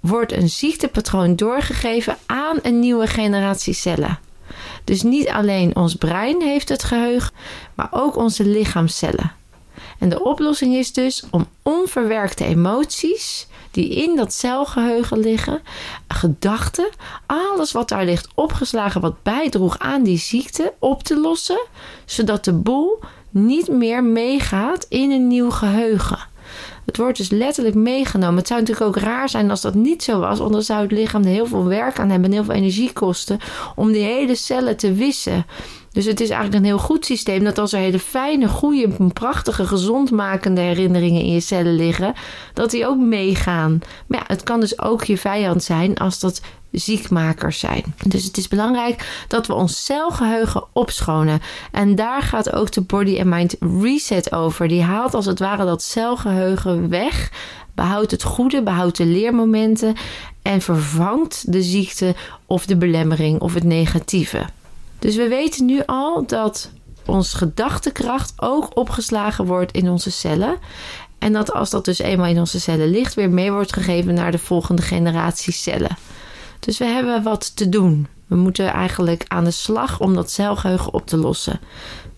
wordt 0.00 0.32
een 0.32 0.48
ziektepatroon 0.48 1.36
doorgegeven 1.36 2.16
aan 2.26 2.58
een 2.62 2.78
nieuwe 2.78 3.06
generatie 3.06 3.74
cellen. 3.74 4.18
Dus 4.84 5.02
niet 5.02 5.28
alleen 5.28 5.76
ons 5.76 5.94
brein 5.94 6.42
heeft 6.42 6.68
het 6.68 6.84
geheugen, 6.84 7.32
maar 7.74 7.88
ook 7.90 8.16
onze 8.16 8.44
lichaamcellen. 8.46 9.32
En 9.98 10.08
de 10.08 10.24
oplossing 10.24 10.74
is 10.74 10.92
dus 10.92 11.24
om 11.30 11.46
onverwerkte 11.62 12.44
emoties 12.44 13.46
die 13.70 13.88
in 13.88 14.16
dat 14.16 14.32
celgeheugen 14.32 15.18
liggen, 15.18 15.62
gedachten, 16.08 16.88
alles 17.26 17.72
wat 17.72 17.88
daar 17.88 18.04
ligt 18.04 18.28
opgeslagen 18.34 19.00
wat 19.00 19.22
bijdroeg 19.22 19.78
aan 19.78 20.02
die 20.02 20.18
ziekte, 20.18 20.72
op 20.78 21.02
te 21.02 21.20
lossen, 21.20 21.60
zodat 22.04 22.44
de 22.44 22.52
boel 22.52 22.98
niet 23.30 23.68
meer 23.68 24.04
meegaat 24.04 24.86
in 24.88 25.10
een 25.10 25.26
nieuw 25.26 25.50
geheugen. 25.50 26.28
Het 26.84 26.96
wordt 26.96 27.16
dus 27.16 27.30
letterlijk 27.30 27.74
meegenomen. 27.74 28.36
Het 28.36 28.46
zou 28.46 28.60
natuurlijk 28.60 28.86
ook 28.86 29.02
raar 29.02 29.28
zijn 29.28 29.50
als 29.50 29.60
dat 29.60 29.74
niet 29.74 30.02
zo 30.02 30.18
was, 30.18 30.38
want 30.38 30.52
dan 30.52 30.62
zou 30.62 30.82
het 30.82 30.92
lichaam 30.92 31.22
er 31.22 31.28
heel 31.28 31.46
veel 31.46 31.64
werk 31.64 31.98
aan 31.98 32.10
hebben 32.10 32.28
en 32.28 32.34
heel 32.34 32.44
veel 32.44 32.54
energie 32.54 32.92
kosten 32.92 33.38
om 33.74 33.92
die 33.92 34.02
hele 34.02 34.34
cellen 34.34 34.76
te 34.76 34.92
wissen. 34.92 35.46
Dus 35.92 36.04
het 36.04 36.20
is 36.20 36.30
eigenlijk 36.30 36.58
een 36.58 36.70
heel 36.70 36.78
goed 36.78 37.04
systeem 37.04 37.44
dat 37.44 37.58
als 37.58 37.72
er 37.72 37.78
hele 37.78 37.98
fijne, 37.98 38.48
goede, 38.48 38.88
prachtige, 39.12 39.66
gezondmakende 39.66 40.60
herinneringen 40.60 41.22
in 41.22 41.32
je 41.32 41.40
cellen 41.40 41.74
liggen, 41.74 42.14
dat 42.54 42.70
die 42.70 42.86
ook 42.86 42.98
meegaan. 42.98 43.80
Maar 44.06 44.18
ja, 44.18 44.24
het 44.26 44.42
kan 44.42 44.60
dus 44.60 44.80
ook 44.80 45.04
je 45.04 45.18
vijand 45.18 45.62
zijn 45.62 45.96
als 45.96 46.20
dat 46.20 46.40
ziekmakers 46.70 47.58
zijn. 47.58 47.94
Dus 48.06 48.24
het 48.24 48.36
is 48.36 48.48
belangrijk 48.48 49.24
dat 49.28 49.46
we 49.46 49.54
ons 49.54 49.84
celgeheugen 49.84 50.64
opschonen. 50.72 51.40
En 51.72 51.94
daar 51.94 52.22
gaat 52.22 52.52
ook 52.52 52.72
de 52.72 52.80
Body 52.80 53.16
and 53.18 53.26
Mind 53.26 53.56
Reset 53.82 54.32
over. 54.32 54.68
Die 54.68 54.82
haalt 54.82 55.14
als 55.14 55.26
het 55.26 55.38
ware 55.38 55.64
dat 55.64 55.82
celgeheugen 55.82 56.88
weg. 56.88 57.32
Behoudt 57.74 58.10
het 58.10 58.22
goede, 58.22 58.62
behoudt 58.62 58.96
de 58.96 59.06
leermomenten 59.06 59.94
en 60.42 60.60
vervangt 60.60 61.52
de 61.52 61.62
ziekte 61.62 62.14
of 62.46 62.66
de 62.66 62.76
belemmering 62.76 63.40
of 63.40 63.54
het 63.54 63.64
negatieve. 63.64 64.46
Dus 65.00 65.16
we 65.16 65.28
weten 65.28 65.64
nu 65.64 65.82
al 65.86 66.26
dat 66.26 66.70
onze 67.06 67.36
gedachtekracht 67.36 68.32
ook 68.36 68.76
opgeslagen 68.76 69.46
wordt 69.46 69.72
in 69.72 69.90
onze 69.90 70.10
cellen. 70.10 70.56
En 71.18 71.32
dat 71.32 71.52
als 71.52 71.70
dat 71.70 71.84
dus 71.84 71.98
eenmaal 71.98 72.26
in 72.26 72.38
onze 72.38 72.60
cellen 72.60 72.90
ligt, 72.90 73.14
weer 73.14 73.30
mee 73.30 73.52
wordt 73.52 73.72
gegeven 73.72 74.14
naar 74.14 74.30
de 74.30 74.38
volgende 74.38 74.82
generatie 74.82 75.52
cellen. 75.52 75.96
Dus 76.60 76.78
we 76.78 76.84
hebben 76.84 77.22
wat 77.22 77.56
te 77.56 77.68
doen. 77.68 78.06
We 78.26 78.36
moeten 78.36 78.66
eigenlijk 78.66 79.24
aan 79.28 79.44
de 79.44 79.50
slag 79.50 80.00
om 80.00 80.14
dat 80.14 80.30
celgeheugen 80.30 80.94
op 80.94 81.06
te 81.06 81.16
lossen. 81.16 81.60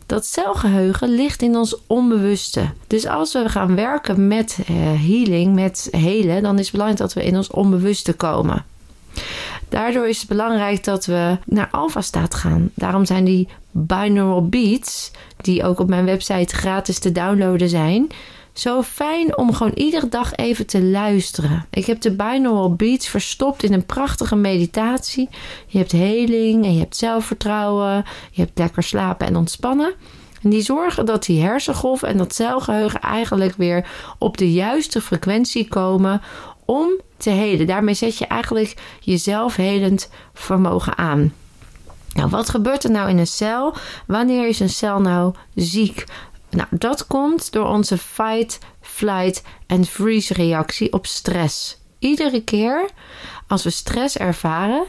Dat 0.06 0.26
celgeheugen 0.26 1.08
ligt 1.08 1.42
in 1.42 1.56
ons 1.56 1.76
onbewuste. 1.86 2.70
Dus 2.86 3.06
als 3.06 3.32
we 3.32 3.48
gaan 3.48 3.74
werken 3.74 4.28
met 4.28 4.58
eh, 4.66 4.74
healing, 4.76 5.54
met 5.54 5.88
helen, 5.90 6.42
dan 6.42 6.58
is 6.58 6.62
het 6.62 6.72
belangrijk 6.72 7.02
dat 7.02 7.12
we 7.12 7.24
in 7.24 7.36
ons 7.36 7.50
onbewuste 7.50 8.12
komen. 8.12 8.64
Daardoor 9.72 10.08
is 10.08 10.18
het 10.18 10.28
belangrijk 10.28 10.84
dat 10.84 11.06
we 11.06 11.38
naar 11.46 11.68
alfa-staat 11.70 12.34
gaan. 12.34 12.70
Daarom 12.74 13.04
zijn 13.04 13.24
die 13.24 13.48
binaural 13.70 14.48
beats, 14.48 15.10
die 15.36 15.64
ook 15.64 15.78
op 15.78 15.88
mijn 15.88 16.04
website 16.04 16.54
gratis 16.54 16.98
te 16.98 17.12
downloaden 17.12 17.68
zijn, 17.68 18.06
zo 18.52 18.82
fijn 18.82 19.36
om 19.36 19.52
gewoon 19.52 19.72
iedere 19.74 20.08
dag 20.08 20.34
even 20.34 20.66
te 20.66 20.82
luisteren. 20.82 21.64
Ik 21.70 21.86
heb 21.86 22.00
de 22.00 22.16
binaural 22.16 22.74
beats 22.74 23.08
verstopt 23.08 23.62
in 23.62 23.72
een 23.72 23.86
prachtige 23.86 24.36
meditatie. 24.36 25.28
Je 25.66 25.78
hebt 25.78 25.92
heling 25.92 26.64
en 26.64 26.72
je 26.72 26.80
hebt 26.80 26.96
zelfvertrouwen. 26.96 28.04
Je 28.30 28.42
hebt 28.42 28.58
lekker 28.58 28.82
slapen 28.82 29.26
en 29.26 29.36
ontspannen. 29.36 29.94
En 30.42 30.50
die 30.50 30.62
zorgen 30.62 31.06
dat 31.06 31.24
die 31.24 31.42
hersengolf 31.42 32.02
en 32.02 32.16
dat 32.16 32.34
celgeheugen 32.34 33.00
eigenlijk 33.00 33.54
weer 33.56 33.88
op 34.18 34.36
de 34.36 34.52
juiste 34.52 35.00
frequentie 35.00 35.68
komen 35.68 36.22
om 36.72 37.00
te 37.16 37.30
helen. 37.30 37.66
Daarmee 37.66 37.94
zet 37.94 38.18
je 38.18 38.26
eigenlijk 38.26 38.74
jezelf 39.00 39.56
helend 39.56 40.10
vermogen 40.34 40.98
aan. 40.98 41.34
Nou, 42.14 42.30
wat 42.30 42.48
gebeurt 42.48 42.84
er 42.84 42.90
nou 42.90 43.08
in 43.08 43.18
een 43.18 43.26
cel? 43.26 43.74
Wanneer 44.06 44.48
is 44.48 44.60
een 44.60 44.68
cel 44.68 45.00
nou 45.00 45.34
ziek? 45.54 46.04
Nou, 46.50 46.68
dat 46.70 47.06
komt 47.06 47.52
door 47.52 47.66
onze 47.66 47.98
fight, 47.98 48.58
flight 48.80 49.42
en 49.66 49.84
freeze 49.84 50.34
reactie 50.34 50.92
op 50.92 51.06
stress. 51.06 51.80
Iedere 51.98 52.44
keer 52.44 52.88
als 53.46 53.62
we 53.62 53.70
stress 53.70 54.16
ervaren, 54.16 54.84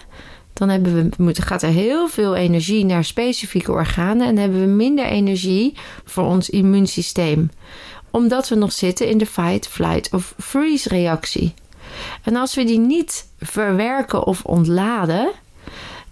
dan 0.53 0.69
hebben 0.69 1.11
we, 1.17 1.41
gaat 1.41 1.61
er 1.61 1.69
heel 1.69 2.07
veel 2.07 2.35
energie 2.35 2.85
naar 2.85 3.03
specifieke 3.03 3.71
organen 3.71 4.27
en 4.27 4.37
hebben 4.37 4.59
we 4.59 4.67
minder 4.67 5.05
energie 5.05 5.77
voor 6.05 6.23
ons 6.23 6.49
immuunsysteem. 6.49 7.51
Omdat 8.11 8.49
we 8.49 8.55
nog 8.55 8.71
zitten 8.71 9.07
in 9.07 9.17
de 9.17 9.25
fight, 9.25 9.67
flight 9.67 10.13
of 10.13 10.33
freeze 10.37 10.89
reactie. 10.89 11.53
En 12.23 12.35
als 12.35 12.55
we 12.55 12.63
die 12.63 12.79
niet 12.79 13.27
verwerken 13.39 14.23
of 14.23 14.43
ontladen, 14.43 15.31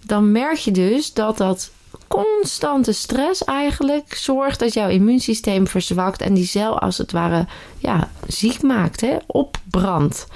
dan 0.05 0.31
merk 0.31 0.57
je 0.57 0.71
dus 0.71 1.13
dat 1.13 1.37
dat 1.37 1.71
constante 2.07 2.91
stress 2.91 3.43
eigenlijk 3.43 4.15
zorgt 4.15 4.59
dat 4.59 4.73
jouw 4.73 4.89
immuunsysteem 4.89 5.67
verzwakt 5.67 6.21
en 6.21 6.33
die 6.33 6.45
cel 6.45 6.79
als 6.79 6.97
het 6.97 7.11
ware 7.11 7.45
ja, 7.77 8.09
ziek 8.27 8.61
maakt, 8.61 9.01
hè, 9.01 9.17
opbrandt. 9.25 10.27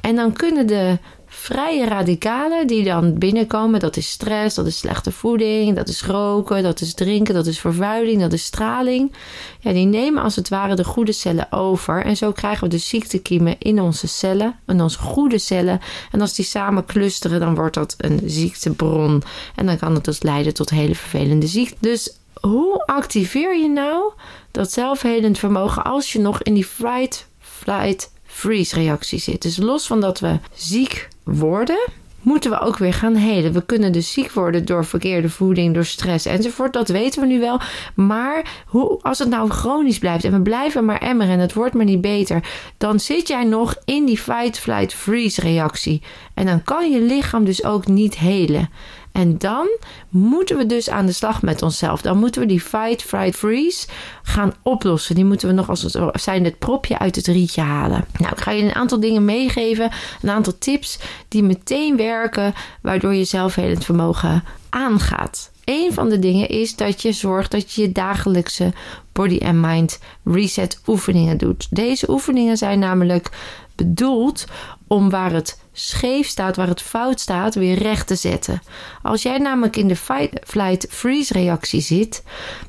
En 0.00 0.16
dan 0.16 0.32
kunnen 0.32 0.66
de 0.66 0.98
vrije 1.40 1.84
radicalen 1.84 2.66
die 2.66 2.84
dan 2.84 3.18
binnenkomen, 3.18 3.80
dat 3.80 3.96
is 3.96 4.10
stress, 4.10 4.54
dat 4.56 4.66
is 4.66 4.78
slechte 4.78 5.12
voeding, 5.12 5.76
dat 5.76 5.88
is 5.88 6.02
roken, 6.02 6.62
dat 6.62 6.80
is 6.80 6.94
drinken, 6.94 7.34
dat 7.34 7.46
is 7.46 7.58
vervuiling, 7.58 8.20
dat 8.20 8.32
is 8.32 8.44
straling. 8.44 9.12
Ja, 9.60 9.72
die 9.72 9.86
nemen 9.86 10.22
als 10.22 10.36
het 10.36 10.48
ware 10.48 10.74
de 10.74 10.84
goede 10.84 11.12
cellen 11.12 11.52
over. 11.52 12.04
En 12.04 12.16
zo 12.16 12.32
krijgen 12.32 12.62
we 12.62 12.68
de 12.68 12.78
ziektekiemen 12.78 13.56
in 13.58 13.80
onze 13.80 14.08
cellen, 14.08 14.58
in 14.66 14.80
onze 14.80 14.98
goede 14.98 15.38
cellen. 15.38 15.80
En 16.10 16.20
als 16.20 16.34
die 16.34 16.44
samen 16.44 16.84
clusteren, 16.84 17.40
dan 17.40 17.54
wordt 17.54 17.74
dat 17.74 17.94
een 17.98 18.20
ziektebron. 18.24 19.22
En 19.54 19.66
dan 19.66 19.78
kan 19.78 19.94
het 19.94 20.04
dus 20.04 20.22
leiden 20.22 20.54
tot 20.54 20.70
hele 20.70 20.94
vervelende 20.94 21.46
ziekte. 21.46 21.76
Dus 21.80 22.12
hoe 22.40 22.84
activeer 22.86 23.56
je 23.56 23.68
nou 23.68 24.12
dat 24.50 24.72
zelfhelend 24.72 25.38
vermogen 25.38 25.84
als 25.84 26.12
je 26.12 26.18
nog 26.18 26.42
in 26.42 26.54
die 26.54 26.66
fight, 26.66 27.26
flight, 27.40 28.10
freeze 28.40 28.74
reactie 28.74 29.18
zit? 29.18 29.42
Dus 29.42 29.56
los 29.56 29.86
van 29.86 30.00
dat 30.00 30.20
we 30.20 30.38
ziek 30.54 31.08
worden, 31.24 31.88
moeten 32.22 32.50
we 32.50 32.60
ook 32.60 32.78
weer 32.78 32.94
gaan 32.94 33.14
helen. 33.14 33.52
We 33.52 33.66
kunnen 33.66 33.92
dus 33.92 34.12
ziek 34.12 34.32
worden 34.32 34.64
door 34.64 34.84
verkeerde 34.84 35.28
voeding, 35.28 35.74
door 35.74 35.84
stress 35.84 36.26
enzovoort. 36.26 36.72
Dat 36.72 36.88
weten 36.88 37.20
we 37.20 37.26
nu 37.26 37.40
wel. 37.40 37.60
Maar 37.94 38.62
hoe, 38.66 38.98
als 39.02 39.18
het 39.18 39.28
nou 39.28 39.50
chronisch 39.50 39.98
blijft 39.98 40.24
en 40.24 40.32
we 40.32 40.40
blijven 40.40 40.84
maar 40.84 40.98
emmeren 40.98 41.32
en 41.32 41.38
het 41.38 41.54
wordt 41.54 41.74
maar 41.74 41.84
niet 41.84 42.00
beter, 42.00 42.48
dan 42.78 43.00
zit 43.00 43.28
jij 43.28 43.44
nog 43.44 43.76
in 43.84 44.04
die 44.04 44.18
fight, 44.18 44.58
flight, 44.58 44.94
freeze 44.94 45.40
reactie. 45.40 46.02
En 46.34 46.46
dan 46.46 46.62
kan 46.62 46.90
je 46.90 47.00
lichaam 47.00 47.44
dus 47.44 47.64
ook 47.64 47.86
niet 47.86 48.18
helen. 48.18 48.70
En 49.12 49.38
dan 49.38 49.68
moeten 50.08 50.56
we 50.56 50.66
dus 50.66 50.90
aan 50.90 51.06
de 51.06 51.12
slag 51.12 51.42
met 51.42 51.62
onszelf. 51.62 52.02
Dan 52.02 52.18
moeten 52.18 52.40
we 52.40 52.46
die 52.46 52.60
fight, 52.60 53.02
fright, 53.02 53.36
freeze 53.36 53.86
gaan 54.22 54.54
oplossen. 54.62 55.14
Die 55.14 55.24
moeten 55.24 55.48
we 55.48 55.54
nog 55.54 55.68
als 55.68 55.82
het 55.82 55.98
zijn 56.22 56.44
het 56.44 56.58
propje 56.58 56.98
uit 56.98 57.16
het 57.16 57.26
rietje 57.26 57.60
halen. 57.60 58.04
Nou, 58.18 58.32
ik 58.32 58.40
ga 58.40 58.50
je 58.50 58.62
een 58.62 58.74
aantal 58.74 59.00
dingen 59.00 59.24
meegeven. 59.24 59.90
Een 60.22 60.30
aantal 60.30 60.58
tips 60.58 60.98
die 61.28 61.42
meteen 61.42 61.96
werken. 61.96 62.54
Waardoor 62.82 63.14
je 63.14 63.24
zelfhelend 63.24 63.84
vermogen 63.84 64.44
aangaat. 64.68 65.50
Een 65.64 65.92
van 65.92 66.08
de 66.08 66.18
dingen 66.18 66.48
is 66.48 66.76
dat 66.76 67.02
je 67.02 67.12
zorgt 67.12 67.50
dat 67.50 67.72
je 67.72 67.82
je 67.82 67.92
dagelijkse 67.92 68.72
body 69.12 69.38
and 69.44 69.60
mind 69.60 69.98
reset 70.24 70.80
oefeningen 70.86 71.38
doet. 71.38 71.66
Deze 71.70 72.10
oefeningen 72.10 72.56
zijn 72.56 72.78
namelijk 72.78 73.30
bedoeld 73.74 74.44
om 74.86 75.10
waar 75.10 75.32
het 75.32 75.60
scheef 75.88 76.28
staat, 76.28 76.56
waar 76.56 76.68
het 76.68 76.82
fout 76.82 77.20
staat, 77.20 77.54
weer 77.54 77.78
recht 77.78 78.06
te 78.06 78.14
zetten. 78.14 78.62
Als 79.02 79.22
jij 79.22 79.38
namelijk 79.38 79.76
in 79.76 79.88
de 79.88 79.96
fight, 79.96 80.40
flight, 80.44 80.86
freeze 80.90 81.32
reactie 81.32 81.80
zit, 81.80 82.22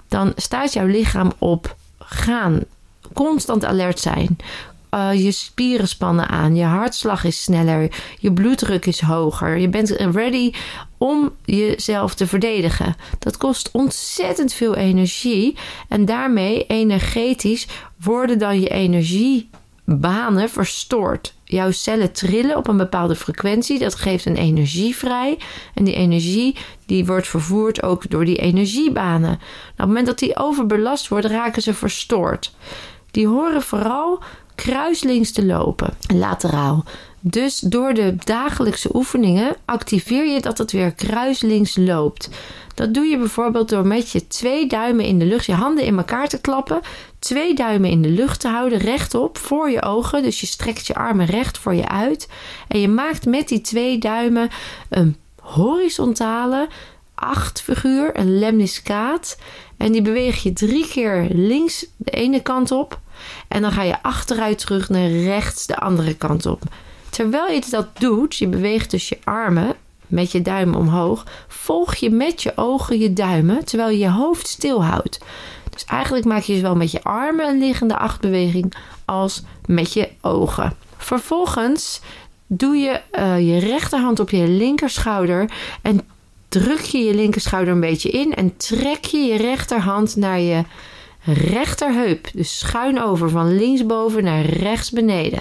dan 0.07 0.33
staat 0.35 0.73
jouw 0.73 0.85
lichaam 0.85 1.31
op 1.37 1.75
gaan. 1.99 2.59
Constant 3.13 3.65
alert 3.65 3.99
zijn. 3.99 4.37
Uh, 4.95 5.23
je 5.23 5.31
spieren 5.31 5.87
spannen 5.87 6.27
aan, 6.27 6.55
je 6.55 6.63
hartslag 6.63 7.23
is 7.23 7.43
sneller, 7.43 7.91
je 8.19 8.33
bloeddruk 8.33 8.85
is 8.85 9.01
hoger. 9.01 9.57
Je 9.57 9.69
bent 9.69 9.89
ready 9.89 10.51
om 10.97 11.31
jezelf 11.45 12.15
te 12.15 12.27
verdedigen. 12.27 12.95
Dat 13.19 13.37
kost 13.37 13.69
ontzettend 13.71 14.53
veel 14.53 14.75
energie 14.75 15.57
en 15.87 16.05
daarmee 16.05 16.65
energetisch 16.65 17.67
worden 18.03 18.37
dan 18.37 18.59
je 18.59 18.67
energiebanen 19.91 20.49
verstoord 20.49 21.33
jouw 21.43 21.71
cellen 21.71 22.11
trillen 22.11 22.57
op 22.57 22.67
een 22.67 22.77
bepaalde 22.77 23.15
frequentie. 23.15 23.79
Dat 23.79 23.95
geeft 23.95 24.25
een 24.25 24.35
energie 24.35 24.95
vrij. 24.95 25.37
En 25.73 25.83
die 25.83 25.93
energie 25.93 26.55
die 26.85 27.05
wordt 27.05 27.27
vervoerd 27.27 27.83
ook 27.83 28.09
door 28.09 28.25
die 28.25 28.37
energiebanen. 28.37 29.29
Nou, 29.29 29.39
op 29.39 29.77
het 29.77 29.87
moment 29.87 30.05
dat 30.05 30.19
die 30.19 30.37
overbelast 30.37 31.07
worden, 31.07 31.31
raken 31.31 31.61
ze 31.61 31.73
verstoord. 31.73 32.53
Die 33.11 33.27
horen 33.27 33.61
vooral 33.61 34.23
kruislinks 34.55 35.31
te 35.31 35.45
lopen, 35.45 35.93
lateraal. 36.15 36.83
Dus 37.19 37.59
door 37.59 37.93
de 37.93 38.15
dagelijkse 38.23 38.95
oefeningen 38.95 39.55
activeer 39.65 40.25
je 40.25 40.41
dat 40.41 40.57
het 40.57 40.71
weer 40.71 40.91
kruislinks 40.91 41.77
loopt. 41.77 42.29
Dat 42.81 42.93
doe 42.93 43.05
je 43.05 43.17
bijvoorbeeld 43.17 43.69
door 43.69 43.87
met 43.87 44.11
je 44.11 44.27
twee 44.27 44.67
duimen 44.67 45.05
in 45.05 45.19
de 45.19 45.25
lucht, 45.25 45.45
je 45.45 45.53
handen 45.53 45.83
in 45.83 45.97
elkaar 45.97 46.27
te 46.27 46.41
klappen, 46.41 46.81
twee 47.19 47.55
duimen 47.55 47.89
in 47.89 48.01
de 48.01 48.09
lucht 48.09 48.39
te 48.39 48.47
houden, 48.47 48.79
rechtop 48.79 49.37
voor 49.37 49.69
je 49.69 49.81
ogen. 49.81 50.23
Dus 50.23 50.39
je 50.39 50.45
strekt 50.45 50.87
je 50.87 50.95
armen 50.95 51.25
recht 51.25 51.57
voor 51.57 51.73
je 51.73 51.87
uit. 51.87 52.27
En 52.67 52.79
je 52.79 52.87
maakt 52.87 53.25
met 53.25 53.47
die 53.47 53.61
twee 53.61 53.97
duimen 53.97 54.49
een 54.89 55.15
horizontale 55.41 56.67
8 57.15 57.61
figuur, 57.61 58.19
een 58.19 58.39
lemniscaat. 58.39 59.37
En 59.77 59.91
die 59.91 60.01
beweeg 60.01 60.43
je 60.43 60.53
drie 60.53 60.87
keer 60.87 61.27
links 61.29 61.85
de 61.97 62.11
ene 62.11 62.41
kant 62.41 62.71
op. 62.71 62.99
En 63.47 63.61
dan 63.61 63.71
ga 63.71 63.83
je 63.83 64.03
achteruit 64.03 64.57
terug 64.57 64.89
naar 64.89 65.09
rechts 65.09 65.65
de 65.65 65.77
andere 65.77 66.15
kant 66.15 66.45
op. 66.45 66.61
Terwijl 67.09 67.53
je 67.53 67.61
dat 67.69 67.87
doet, 67.99 68.35
je 68.35 68.47
beweegt 68.47 68.91
dus 68.91 69.09
je 69.09 69.17
armen 69.23 69.75
met 70.11 70.31
je 70.31 70.41
duim 70.41 70.75
omhoog, 70.75 71.25
volg 71.47 71.95
je 71.95 72.09
met 72.09 72.43
je 72.43 72.51
ogen 72.55 72.99
je 72.99 73.13
duimen 73.13 73.65
terwijl 73.65 73.89
je 73.89 73.97
je 73.97 74.09
hoofd 74.09 74.47
stilhoudt. 74.47 75.19
Dus 75.69 75.85
eigenlijk 75.85 76.25
maak 76.25 76.41
je 76.41 76.55
zowel 76.55 76.75
met 76.75 76.91
je 76.91 77.03
armen 77.03 77.47
een 77.47 77.59
liggende 77.59 77.97
achtbeweging 77.97 78.73
als 79.05 79.43
met 79.65 79.93
je 79.93 80.09
ogen. 80.21 80.75
Vervolgens 80.97 82.01
doe 82.47 82.75
je 82.75 83.01
uh, 83.11 83.39
je 83.39 83.59
rechterhand 83.59 84.19
op 84.19 84.29
je 84.29 84.47
linkerschouder 84.47 85.51
en 85.81 86.01
druk 86.49 86.81
je 86.81 86.97
je 86.97 87.13
linkerschouder 87.13 87.73
een 87.73 87.79
beetje 87.79 88.09
in 88.09 88.33
en 88.33 88.57
trek 88.57 89.05
je 89.05 89.17
je 89.17 89.37
rechterhand 89.37 90.15
naar 90.15 90.39
je 90.39 90.63
rechterheup. 91.23 92.27
Dus 92.33 92.59
schuin 92.59 93.01
over 93.01 93.29
van 93.29 93.57
linksboven 93.57 94.23
naar 94.23 94.45
rechts 94.45 94.91
beneden. 94.91 95.39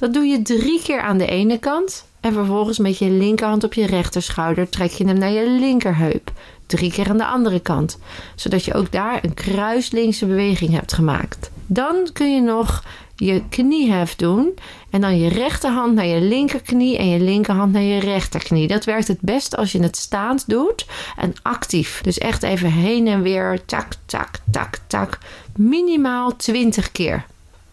Dat 0.00 0.14
doe 0.14 0.24
je 0.24 0.42
drie 0.42 0.82
keer 0.82 1.00
aan 1.00 1.18
de 1.18 1.26
ene 1.26 1.58
kant. 1.58 2.04
En 2.20 2.32
vervolgens 2.32 2.78
met 2.78 2.98
je 2.98 3.10
linkerhand 3.10 3.64
op 3.64 3.74
je 3.74 3.86
rechterschouder 3.86 4.68
trek 4.68 4.90
je 4.90 5.06
hem 5.06 5.18
naar 5.18 5.30
je 5.30 5.50
linkerheup. 5.50 6.32
Drie 6.66 6.92
keer 6.92 7.08
aan 7.08 7.16
de 7.16 7.26
andere 7.26 7.60
kant. 7.60 7.98
Zodat 8.34 8.64
je 8.64 8.74
ook 8.74 8.92
daar 8.92 9.24
een 9.24 9.34
kruislinkse 9.34 10.26
beweging 10.26 10.70
hebt 10.70 10.92
gemaakt. 10.92 11.50
Dan 11.66 12.08
kun 12.12 12.34
je 12.34 12.40
nog 12.40 12.84
je 13.16 13.42
kniehef 13.48 14.16
doen. 14.16 14.54
En 14.90 15.00
dan 15.00 15.18
je 15.18 15.28
rechterhand 15.28 15.94
naar 15.94 16.06
je 16.06 16.20
linkerknie 16.20 16.98
en 16.98 17.08
je 17.08 17.20
linkerhand 17.20 17.72
naar 17.72 17.82
je 17.82 18.00
rechterknie. 18.00 18.66
Dat 18.66 18.84
werkt 18.84 19.08
het 19.08 19.20
best 19.20 19.56
als 19.56 19.72
je 19.72 19.82
het 19.82 19.96
staand 19.96 20.44
doet 20.48 20.86
en 21.16 21.34
actief. 21.42 22.00
Dus 22.00 22.18
echt 22.18 22.42
even 22.42 22.72
heen 22.72 23.06
en 23.06 23.22
weer. 23.22 23.60
Tak, 23.64 23.92
tak, 24.06 24.30
tak, 24.50 24.78
tak. 24.86 25.18
Minimaal 25.56 26.36
20 26.36 26.92
keer. 26.92 27.24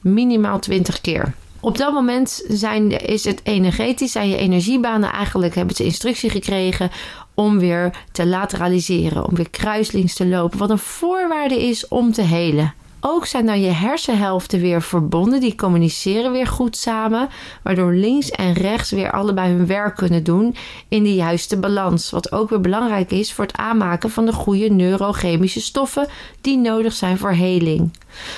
Minimaal 0.02 0.60
20 0.60 1.02
keer. 1.02 1.34
Op 1.60 1.78
dat 1.78 1.94
moment 1.94 2.44
zijn, 2.48 2.92
is 2.92 3.24
het 3.24 3.40
energetisch, 3.44 4.12
zijn 4.12 4.30
je 4.30 4.38
energiebanen 4.38 5.12
eigenlijk, 5.12 5.56
hebben 5.56 5.76
ze 5.76 5.84
instructie 5.84 6.30
gekregen 6.30 6.92
om 7.34 7.60
weer 7.60 8.06
te 8.12 8.26
lateraliseren, 8.26 9.26
om 9.26 9.36
weer 9.36 9.50
kruislinks 9.50 10.14
te 10.14 10.28
lopen, 10.28 10.60
wat 10.60 10.70
een 10.70 10.78
voorwaarde 10.78 11.68
is 11.68 11.88
om 11.88 12.12
te 12.12 12.22
helen. 12.22 12.74
Ook 13.00 13.26
zijn 13.26 13.46
dan 13.46 13.62
je 13.62 13.70
hersenhelften 13.70 14.60
weer 14.60 14.82
verbonden. 14.82 15.40
Die 15.40 15.56
communiceren 15.56 16.32
weer 16.32 16.48
goed 16.48 16.78
samen. 16.78 17.30
Waardoor 17.64 17.94
links 17.94 18.30
en 18.30 18.54
rechts 18.54 18.92
weer 18.92 19.12
allebei 19.12 19.54
hun 19.54 19.68
werk 19.68 19.96
kunnen 19.96 20.24
doen 20.24 20.56
in 20.88 21.04
de 21.04 21.16
juiste 21.16 21.58
balans. 21.58 22.10
Wat 22.10 22.32
ook 22.32 22.50
weer 22.50 22.62
belangrijk 22.62 23.12
is 23.12 23.34
voor 23.34 23.46
het 23.46 23.58
aanmaken 23.58 24.10
van 24.10 24.26
de 24.26 24.34
goede 24.34 24.70
neurochemische 24.70 25.62
stoffen 25.62 26.08
die 26.42 26.58
nodig 26.58 26.94
zijn 26.94 27.18
voor 27.18 27.32
heling. 27.32 27.92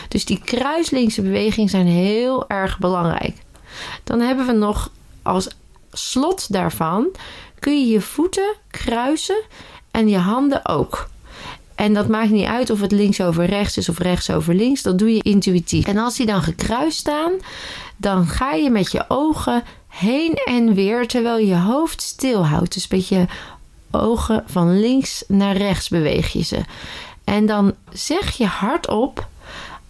Dus 0.07 0.25
die 0.25 0.41
kruislinkse 0.43 1.21
bewegingen 1.21 1.69
zijn 1.69 1.87
heel 1.87 2.49
erg 2.49 2.79
belangrijk. 2.79 3.35
Dan 4.03 4.19
hebben 4.19 4.45
we 4.45 4.51
nog 4.51 4.91
als 5.21 5.47
slot 5.91 6.51
daarvan 6.51 7.07
kun 7.59 7.79
je 7.79 7.87
je 7.87 8.01
voeten 8.01 8.55
kruisen 8.71 9.41
en 9.91 10.09
je 10.09 10.17
handen 10.17 10.67
ook. 10.67 11.09
En 11.79 11.93
dat 11.93 12.07
maakt 12.07 12.29
niet 12.29 12.45
uit 12.45 12.69
of 12.69 12.81
het 12.81 12.91
links 12.91 13.21
over 13.21 13.45
rechts 13.45 13.77
is 13.77 13.89
of 13.89 13.97
rechts 13.97 14.29
over 14.29 14.53
links. 14.53 14.81
Dat 14.81 14.99
doe 14.99 15.13
je 15.13 15.23
intuïtief. 15.23 15.85
En 15.85 15.97
als 15.97 16.15
die 16.15 16.25
dan 16.25 16.41
gekruist 16.41 16.97
staan, 16.97 17.31
dan 17.97 18.27
ga 18.27 18.51
je 18.51 18.69
met 18.69 18.91
je 18.91 19.05
ogen 19.07 19.63
heen 19.87 20.33
en 20.45 20.73
weer 20.73 21.07
terwijl 21.07 21.37
je 21.37 21.55
hoofd 21.55 22.01
stilhoudt. 22.01 22.73
Dus 22.73 22.87
met 22.87 23.07
je 23.07 23.25
ogen 23.91 24.43
van 24.45 24.79
links 24.79 25.23
naar 25.27 25.57
rechts 25.57 25.89
beweeg 25.89 26.31
je 26.31 26.43
ze. 26.43 26.59
En 27.23 27.45
dan 27.45 27.73
zeg 27.91 28.37
je 28.37 28.45
hardop: 28.45 29.27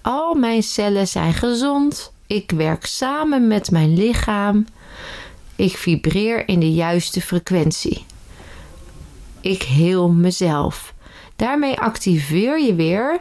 Al 0.02 0.34
mijn 0.34 0.64
cellen 0.64 1.08
zijn 1.08 1.34
gezond. 1.34 2.12
Ik 2.28 2.52
werk 2.52 2.86
samen 2.86 3.48
met 3.48 3.72
mijn 3.72 3.94
lichaam. 3.94 4.66
Ik 5.56 5.78
vibreer 5.78 6.48
in 6.48 6.60
de 6.60 6.74
juiste 6.74 7.22
frequentie. 7.22 8.06
Ik 9.42 9.62
heel 9.62 10.10
mezelf. 10.10 10.94
Daarmee 11.40 11.80
activeer 11.80 12.60
je 12.60 12.76
weer 12.76 13.20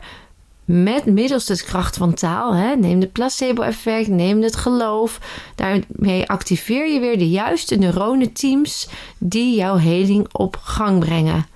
met 0.64 1.04
middels 1.04 1.44
de 1.44 1.64
kracht 1.64 1.96
van 1.96 2.14
taal. 2.14 2.54
Hè, 2.54 2.76
neem 2.76 3.00
het 3.00 3.12
placebo-effect, 3.12 4.08
neem 4.08 4.42
het 4.42 4.56
geloof. 4.56 5.20
Daarmee 5.54 6.28
activeer 6.28 6.92
je 6.92 7.00
weer 7.00 7.18
de 7.18 7.28
juiste 7.28 7.76
neuronenteams 7.76 8.88
die 9.18 9.56
jouw 9.56 9.76
heling 9.76 10.28
op 10.32 10.58
gang 10.62 10.98
brengen. 10.98 11.46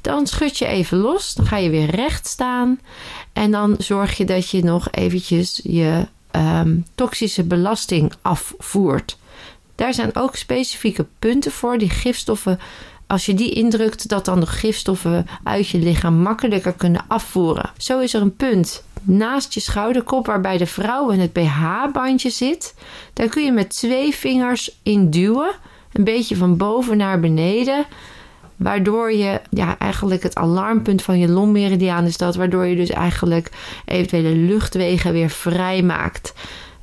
Dan 0.00 0.26
schud 0.26 0.58
je 0.58 0.66
even 0.66 0.98
los, 0.98 1.34
dan 1.34 1.46
ga 1.46 1.56
je 1.56 1.70
weer 1.70 1.90
recht 1.90 2.26
staan. 2.26 2.80
En 3.32 3.50
dan 3.50 3.74
zorg 3.78 4.16
je 4.16 4.24
dat 4.24 4.50
je 4.50 4.62
nog 4.62 4.88
eventjes 4.90 5.60
je 5.64 6.06
ehm, 6.30 6.76
toxische 6.94 7.44
belasting 7.44 8.12
afvoert. 8.22 9.18
Daar 9.74 9.94
zijn 9.94 10.16
ook 10.16 10.36
specifieke 10.36 11.06
punten 11.18 11.52
voor 11.52 11.78
die 11.78 11.90
gifstoffen 11.90 12.60
als 13.08 13.26
je 13.26 13.34
die 13.34 13.50
indrukt, 13.50 14.08
dat 14.08 14.24
dan 14.24 14.40
de 14.40 14.46
gifstoffen 14.46 15.26
uit 15.42 15.68
je 15.68 15.78
lichaam 15.78 16.14
makkelijker 16.14 16.72
kunnen 16.72 17.04
afvoeren. 17.08 17.70
Zo 17.76 17.98
is 18.00 18.14
er 18.14 18.22
een 18.22 18.36
punt 18.36 18.82
naast 19.02 19.54
je 19.54 19.60
schouderkop 19.60 20.26
waarbij 20.26 20.58
de 20.58 20.66
vrouw 20.66 21.10
in 21.10 21.20
het 21.20 21.32
BH-bandje 21.32 22.30
zit. 22.30 22.74
Daar 23.12 23.28
kun 23.28 23.44
je 23.44 23.52
met 23.52 23.70
twee 23.70 24.14
vingers 24.14 24.78
in 24.82 25.10
duwen, 25.10 25.50
een 25.92 26.04
beetje 26.04 26.36
van 26.36 26.56
boven 26.56 26.96
naar 26.96 27.20
beneden. 27.20 27.86
Waardoor 28.56 29.12
je 29.12 29.40
ja, 29.50 29.78
eigenlijk 29.78 30.22
het 30.22 30.34
alarmpunt 30.34 31.02
van 31.02 31.18
je 31.18 31.28
longmeridiaan 31.28 32.04
is 32.04 32.16
dat. 32.16 32.36
Waardoor 32.36 32.66
je 32.66 32.76
dus 32.76 32.90
eigenlijk 32.90 33.50
eventuele 33.84 34.34
luchtwegen 34.34 35.12
weer 35.12 35.30
vrij 35.30 35.82
maakt. 35.82 36.32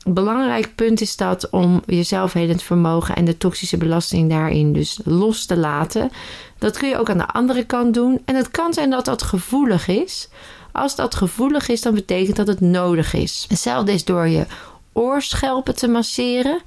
Belangrijk 0.08 0.76
punt 0.76 1.02
is 1.02 1.16
dat 1.16 1.50
om 1.50 1.82
je 1.86 2.04
zelfhelend 2.04 2.64
vermogen 2.64 3.16
en 3.16 3.26
de 3.26 3.38
toxische 3.38 3.78
belasting 3.78 4.30
daarin 4.30 4.74
dus 4.74 5.00
los 5.04 5.46
te 5.46 5.58
laten. 5.58 6.10
Dat 6.58 6.78
kun 6.78 6.90
je 6.90 6.98
ook 6.98 7.10
aan 7.10 7.18
de 7.18 7.28
andere 7.28 7.64
kant 7.64 7.94
doen. 7.94 8.22
En 8.26 8.36
het 8.36 8.52
kan 8.52 8.74
zijn 8.74 8.90
dat 8.90 9.06
dat 9.06 9.22
gevoelig 9.22 9.88
is. 9.88 10.30
Als 10.72 10.96
dat 10.96 11.16
gevoelig 11.16 11.68
is, 11.68 11.82
dan 11.82 11.94
betekent 11.94 12.36
dat 12.36 12.48
het 12.48 12.60
nodig 12.60 13.14
is. 13.14 13.46
Hetzelfde 13.48 13.92
is 13.92 14.06
door 14.06 14.28
je 14.28 14.46
oorschelpen 14.94 15.76
te 15.76 15.88
masseren. 15.88 16.60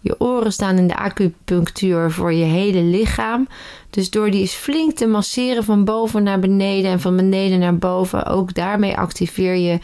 Je 0.00 0.20
oren 0.20 0.52
staan 0.52 0.76
in 0.76 0.86
de 0.86 0.96
acupunctuur 0.96 2.10
voor 2.10 2.32
je 2.32 2.44
hele 2.44 2.82
lichaam. 2.82 3.48
Dus 3.90 4.10
door 4.10 4.30
die 4.30 4.40
eens 4.40 4.54
flink 4.54 4.96
te 4.96 5.06
masseren 5.06 5.64
van 5.64 5.84
boven 5.84 6.22
naar 6.22 6.38
beneden 6.38 6.90
en 6.90 7.00
van 7.00 7.16
beneden 7.16 7.58
naar 7.58 7.78
boven, 7.78 8.26
ook 8.26 8.54
daarmee 8.54 8.96
activeer 8.96 9.54
je 9.54 9.78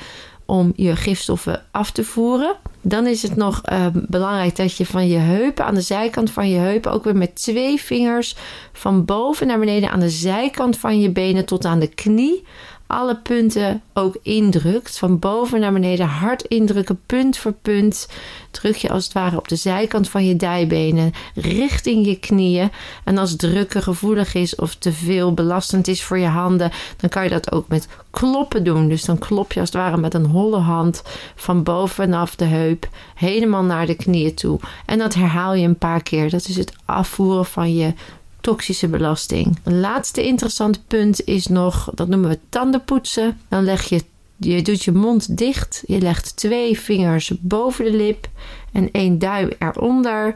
om 0.46 0.72
je 0.76 0.96
gifstoffen 0.96 1.62
af 1.70 1.90
te 1.90 2.04
voeren. 2.04 2.56
Dan 2.80 3.06
is 3.06 3.22
het 3.22 3.36
nog 3.36 3.60
uh, 3.72 3.86
belangrijk 3.92 4.56
dat 4.56 4.76
je 4.76 4.86
van 4.86 5.08
je 5.08 5.18
heupen, 5.18 5.64
aan 5.64 5.74
de 5.74 5.80
zijkant 5.80 6.30
van 6.30 6.48
je 6.48 6.58
heupen, 6.58 6.92
ook 6.92 7.04
weer 7.04 7.16
met 7.16 7.34
twee 7.34 7.80
vingers 7.80 8.36
van 8.72 9.04
boven 9.04 9.46
naar 9.46 9.58
beneden 9.58 9.90
aan 9.90 10.00
de 10.00 10.10
zijkant 10.10 10.78
van 10.78 11.00
je 11.00 11.10
benen 11.10 11.44
tot 11.44 11.64
aan 11.64 11.78
de 11.78 11.94
knie 11.94 12.44
alle 12.94 13.16
punten 13.16 13.82
ook 13.92 14.16
indrukt. 14.22 14.98
Van 14.98 15.18
boven 15.18 15.60
naar 15.60 15.72
beneden 15.72 16.06
hard 16.06 16.42
indrukken, 16.42 17.00
punt 17.06 17.36
voor 17.36 17.52
punt. 17.52 18.08
Druk 18.50 18.76
je 18.76 18.90
als 18.90 19.04
het 19.04 19.12
ware 19.12 19.36
op 19.36 19.48
de 19.48 19.56
zijkant 19.56 20.08
van 20.08 20.26
je 20.26 20.36
dijbenen 20.36 21.12
richting 21.34 22.06
je 22.06 22.18
knieën. 22.18 22.70
En 23.04 23.18
als 23.18 23.36
drukken 23.36 23.82
gevoelig 23.82 24.34
is 24.34 24.54
of 24.54 24.74
te 24.74 24.92
veel 24.92 25.34
belastend 25.34 25.88
is 25.88 26.02
voor 26.02 26.18
je 26.18 26.26
handen, 26.26 26.70
dan 26.96 27.10
kan 27.10 27.24
je 27.24 27.30
dat 27.30 27.52
ook 27.52 27.68
met 27.68 27.88
kloppen 28.10 28.64
doen. 28.64 28.88
Dus 28.88 29.04
dan 29.04 29.18
klop 29.18 29.52
je 29.52 29.60
als 29.60 29.68
het 29.68 29.78
ware 29.78 29.96
met 29.96 30.14
een 30.14 30.26
holle 30.26 30.58
hand 30.58 31.02
van 31.34 31.62
bovenaf 31.62 32.36
de 32.36 32.44
heup 32.44 32.88
helemaal 33.14 33.62
naar 33.62 33.86
de 33.86 33.94
knieën 33.94 34.34
toe. 34.34 34.60
En 34.86 34.98
dat 34.98 35.14
herhaal 35.14 35.54
je 35.54 35.66
een 35.66 35.78
paar 35.78 36.02
keer. 36.02 36.30
Dat 36.30 36.48
is 36.48 36.56
het 36.56 36.72
afvoeren 36.84 37.44
van 37.44 37.74
je 37.74 37.92
toxische 38.44 38.88
belasting. 38.88 39.58
Een 39.62 39.80
laatste 39.80 40.24
interessant 40.24 40.86
punt 40.86 41.24
is 41.24 41.46
nog, 41.46 41.90
dat 41.94 42.08
noemen 42.08 42.28
we 42.30 42.38
tandenpoetsen. 42.48 43.40
Dan 43.48 43.64
leg 43.64 43.82
je, 43.82 44.02
je 44.36 44.62
doet 44.62 44.84
je 44.84 44.92
mond 44.92 45.36
dicht. 45.38 45.82
Je 45.86 45.98
legt 45.98 46.36
twee 46.36 46.80
vingers 46.80 47.32
boven 47.40 47.84
de 47.84 47.96
lip 47.96 48.28
en 48.72 48.90
één 48.90 49.18
duim 49.18 49.50
eronder. 49.58 50.34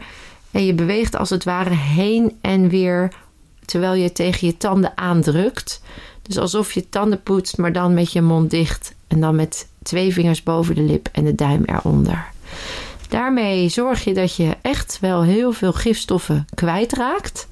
En 0.51 0.67
je 0.67 0.75
beweegt 0.75 1.17
als 1.17 1.31
het 1.31 1.45
ware 1.45 1.75
heen 1.75 2.39
en 2.41 2.69
weer 2.69 3.13
terwijl 3.65 3.95
je 3.95 4.13
tegen 4.13 4.47
je 4.47 4.57
tanden 4.57 4.93
aandrukt. 4.97 5.83
Dus 6.23 6.39
alsof 6.39 6.73
je 6.73 6.89
tanden 6.89 7.23
poetst, 7.23 7.57
maar 7.57 7.73
dan 7.73 7.95
met 7.95 8.13
je 8.13 8.23
mond 8.23 8.51
dicht. 8.51 8.95
En 9.07 9.21
dan 9.21 9.37
met 9.37 9.69
twee 9.83 10.13
vingers 10.13 10.43
boven 10.43 10.75
de 10.75 10.83
lip 10.83 11.09
en 11.13 11.25
de 11.25 11.35
duim 11.35 11.63
eronder. 11.65 12.27
Daarmee 13.09 13.69
zorg 13.69 14.05
je 14.05 14.15
dat 14.15 14.37
je 14.37 14.57
echt 14.63 14.99
wel 15.01 15.23
heel 15.23 15.53
veel 15.53 15.73
gifstoffen 15.73 16.47
kwijtraakt. 16.55 17.49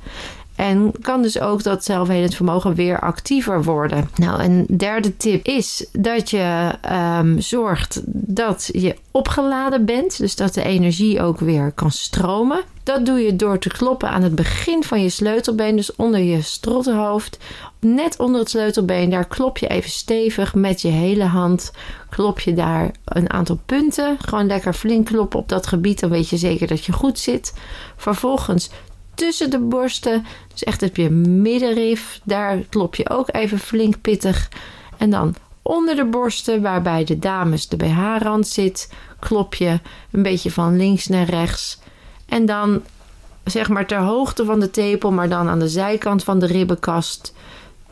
En 0.57 0.93
kan 1.01 1.23
dus 1.23 1.41
ook 1.41 1.63
dat 1.63 1.85
zelfhelend 1.85 2.35
vermogen 2.35 2.75
weer 2.75 3.01
actiever 3.01 3.65
worden. 3.65 4.11
Nou, 4.15 4.43
een 4.43 4.67
derde 4.77 5.17
tip 5.17 5.47
is 5.47 5.87
dat 5.93 6.31
je 6.31 6.71
um, 6.93 7.41
zorgt 7.41 8.03
dat 8.07 8.69
je 8.73 8.97
opgeladen 9.11 9.85
bent. 9.85 10.19
Dus 10.19 10.37
dat 10.37 10.55
de 10.55 10.63
energie 10.63 11.23
ook 11.23 11.39
weer 11.39 11.73
kan 11.73 11.91
stromen. 11.91 12.61
Dat 12.83 13.07
doe 13.07 13.19
je 13.19 13.37
door 13.37 13.59
te 13.59 13.69
kloppen 13.69 14.09
aan 14.11 14.23
het 14.23 14.35
begin 14.35 14.85
van 14.85 15.03
je 15.03 15.09
sleutelbeen, 15.09 15.77
dus 15.77 15.97
onder 15.97 16.21
je 16.21 16.43
strottenhoofd. 16.43 17.39
Net 17.81 18.19
onder 18.19 18.41
het 18.41 18.51
sleutelbeen, 18.51 19.11
daar 19.11 19.27
klop 19.27 19.59
je 19.59 19.67
even 19.67 19.91
stevig 19.91 20.55
met 20.55 20.83
je 20.83 20.89
hele 20.89 21.25
hand. 21.25 21.73
Klop 22.11 22.41
je 22.41 22.55
daar 22.55 22.91
een 23.05 23.31
aantal 23.33 23.59
punten. 23.67 24.17
Gewoon 24.21 24.47
lekker 24.47 24.73
flink 24.73 25.07
kloppen 25.07 25.39
op 25.39 25.49
dat 25.49 25.67
gebied, 25.67 26.01
dan 26.01 26.11
weet 26.11 26.29
je 26.29 26.37
zeker 26.37 26.67
dat 26.67 26.85
je 26.85 26.93
goed 26.93 27.19
zit. 27.19 27.55
Vervolgens 27.97 28.71
tussen 29.17 29.51
de 29.51 29.59
borsten, 29.59 30.27
dus 30.53 30.65
echt 30.65 30.83
op 30.83 30.97
je 30.97 31.11
middenrif, 31.11 32.21
daar 32.25 32.59
klop 32.69 32.95
je 32.95 33.11
ook 33.11 33.35
even 33.35 33.59
flink 33.59 34.01
pittig. 34.01 34.49
En 34.97 35.11
dan 35.11 35.35
onder 35.63 35.97
de 35.97 36.05
borsten, 36.05 36.63
waarbij 36.63 37.05
de 37.05 37.19
dames 37.19 37.69
de 37.69 37.77
BH-rand 37.77 38.49
zit, 38.49 38.93
klop 39.19 39.55
je 39.55 39.81
een 40.11 40.23
beetje 40.23 40.51
van 40.51 40.77
links 40.77 41.07
naar 41.07 41.29
rechts. 41.29 41.79
En 42.27 42.47
dan 42.47 42.83
zeg 43.45 43.69
maar 43.69 43.87
ter 43.87 43.99
hoogte 43.99 44.45
van 44.45 44.61
de 44.61 44.71
tepel, 44.71 45.13
maar 45.13 45.29
dan 45.29 45.49
aan 45.49 45.59
de 45.59 45.69
zijkant 45.69 46.25
van 46.25 46.39
de 46.39 46.47
ribbenkast, 46.47 47.35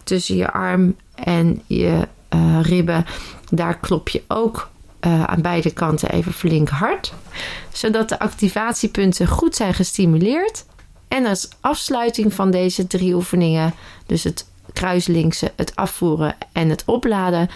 tussen 0.05 0.37
je 0.37 0.53
arm 0.53 0.97
en 1.15 1.63
je 1.67 2.09
uh, 2.35 2.61
ribben, 2.63 3.07
daar 3.51 3.79
klop 3.79 4.09
je 4.09 4.23
ook 4.29 4.69
uh, 5.01 5.25
aan 5.25 5.43
beide 5.43 5.71
kanten 5.71 6.11
even 6.11 6.33
flink 6.33 6.69
hard, 6.69 7.13
zodat 7.73 8.09
de 8.09 8.19
activatiepunten 8.19 9.27
goed 9.27 9.57
zijn 9.57 9.75
gestimuleerd. 9.75 10.65
En 11.15 11.27
als 11.27 11.49
afsluiting 11.61 12.35
van 12.35 12.51
deze 12.51 12.87
drie 12.87 13.15
oefeningen, 13.15 13.75
dus 14.07 14.25
het 14.25 14.47
kruislinkse, 14.73 15.53
het 15.57 15.77
afvoeren 15.77 16.37
en 16.53 16.69
het 16.69 16.83
opladen, 16.87 17.51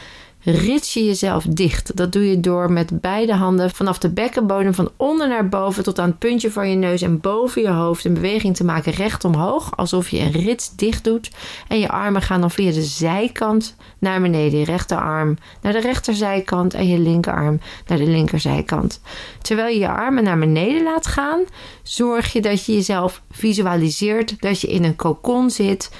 rits 0.51 0.95
je 0.95 1.05
jezelf 1.05 1.45
dicht. 1.45 1.97
Dat 1.97 2.13
doe 2.13 2.31
je 2.31 2.41
door 2.41 2.73
met 2.73 3.01
beide 3.01 3.35
handen 3.35 3.71
vanaf 3.71 3.99
de 3.99 4.11
bekkenbodem 4.11 4.75
van 4.75 4.91
onder 4.97 5.29
naar 5.29 5.49
boven 5.49 5.83
tot 5.83 5.99
aan 5.99 6.09
het 6.09 6.19
puntje 6.19 6.51
van 6.51 6.71
je 6.71 6.77
neus 6.77 7.03
en 7.03 7.21
boven 7.21 7.63
je 7.63 7.71
hoofd 7.71 8.05
een 8.05 8.15
beweging 8.15 8.57
te 8.57 8.65
maken 8.65 8.93
recht 8.93 9.25
omhoog, 9.25 9.77
alsof 9.77 10.09
je 10.09 10.19
een 10.19 10.31
rits 10.31 10.77
dicht 10.77 11.05
doet. 11.05 11.31
En 11.69 11.79
je 11.79 11.89
armen 11.89 12.23
gaan 12.23 12.41
dan 12.41 12.51
via 12.51 12.73
de 12.73 12.83
zijkant 12.83 13.77
naar 13.99 14.21
beneden. 14.21 14.59
Je 14.59 14.65
rechterarm 14.65 15.37
naar 15.63 15.73
de 15.73 15.81
rechterzijkant 15.81 16.75
en 16.75 16.89
je 16.89 16.99
linkerarm 16.99 17.61
naar 17.87 17.99
de 17.99 18.07
linkerzijkant. 18.07 19.01
Terwijl 19.43 19.75
je 19.75 19.81
je 19.81 19.89
armen 19.89 20.25
naar 20.25 20.39
beneden 20.39 20.83
laat 20.83 21.07
gaan, 21.07 21.45
zorg 21.83 22.33
je 22.33 22.41
dat 22.41 22.65
je 22.65 22.73
jezelf 22.73 23.23
visualiseert 23.31 24.41
dat 24.41 24.61
je 24.61 24.69
in 24.69 24.85
een 24.85 24.97
kokon 24.97 25.51
zit 25.51 25.91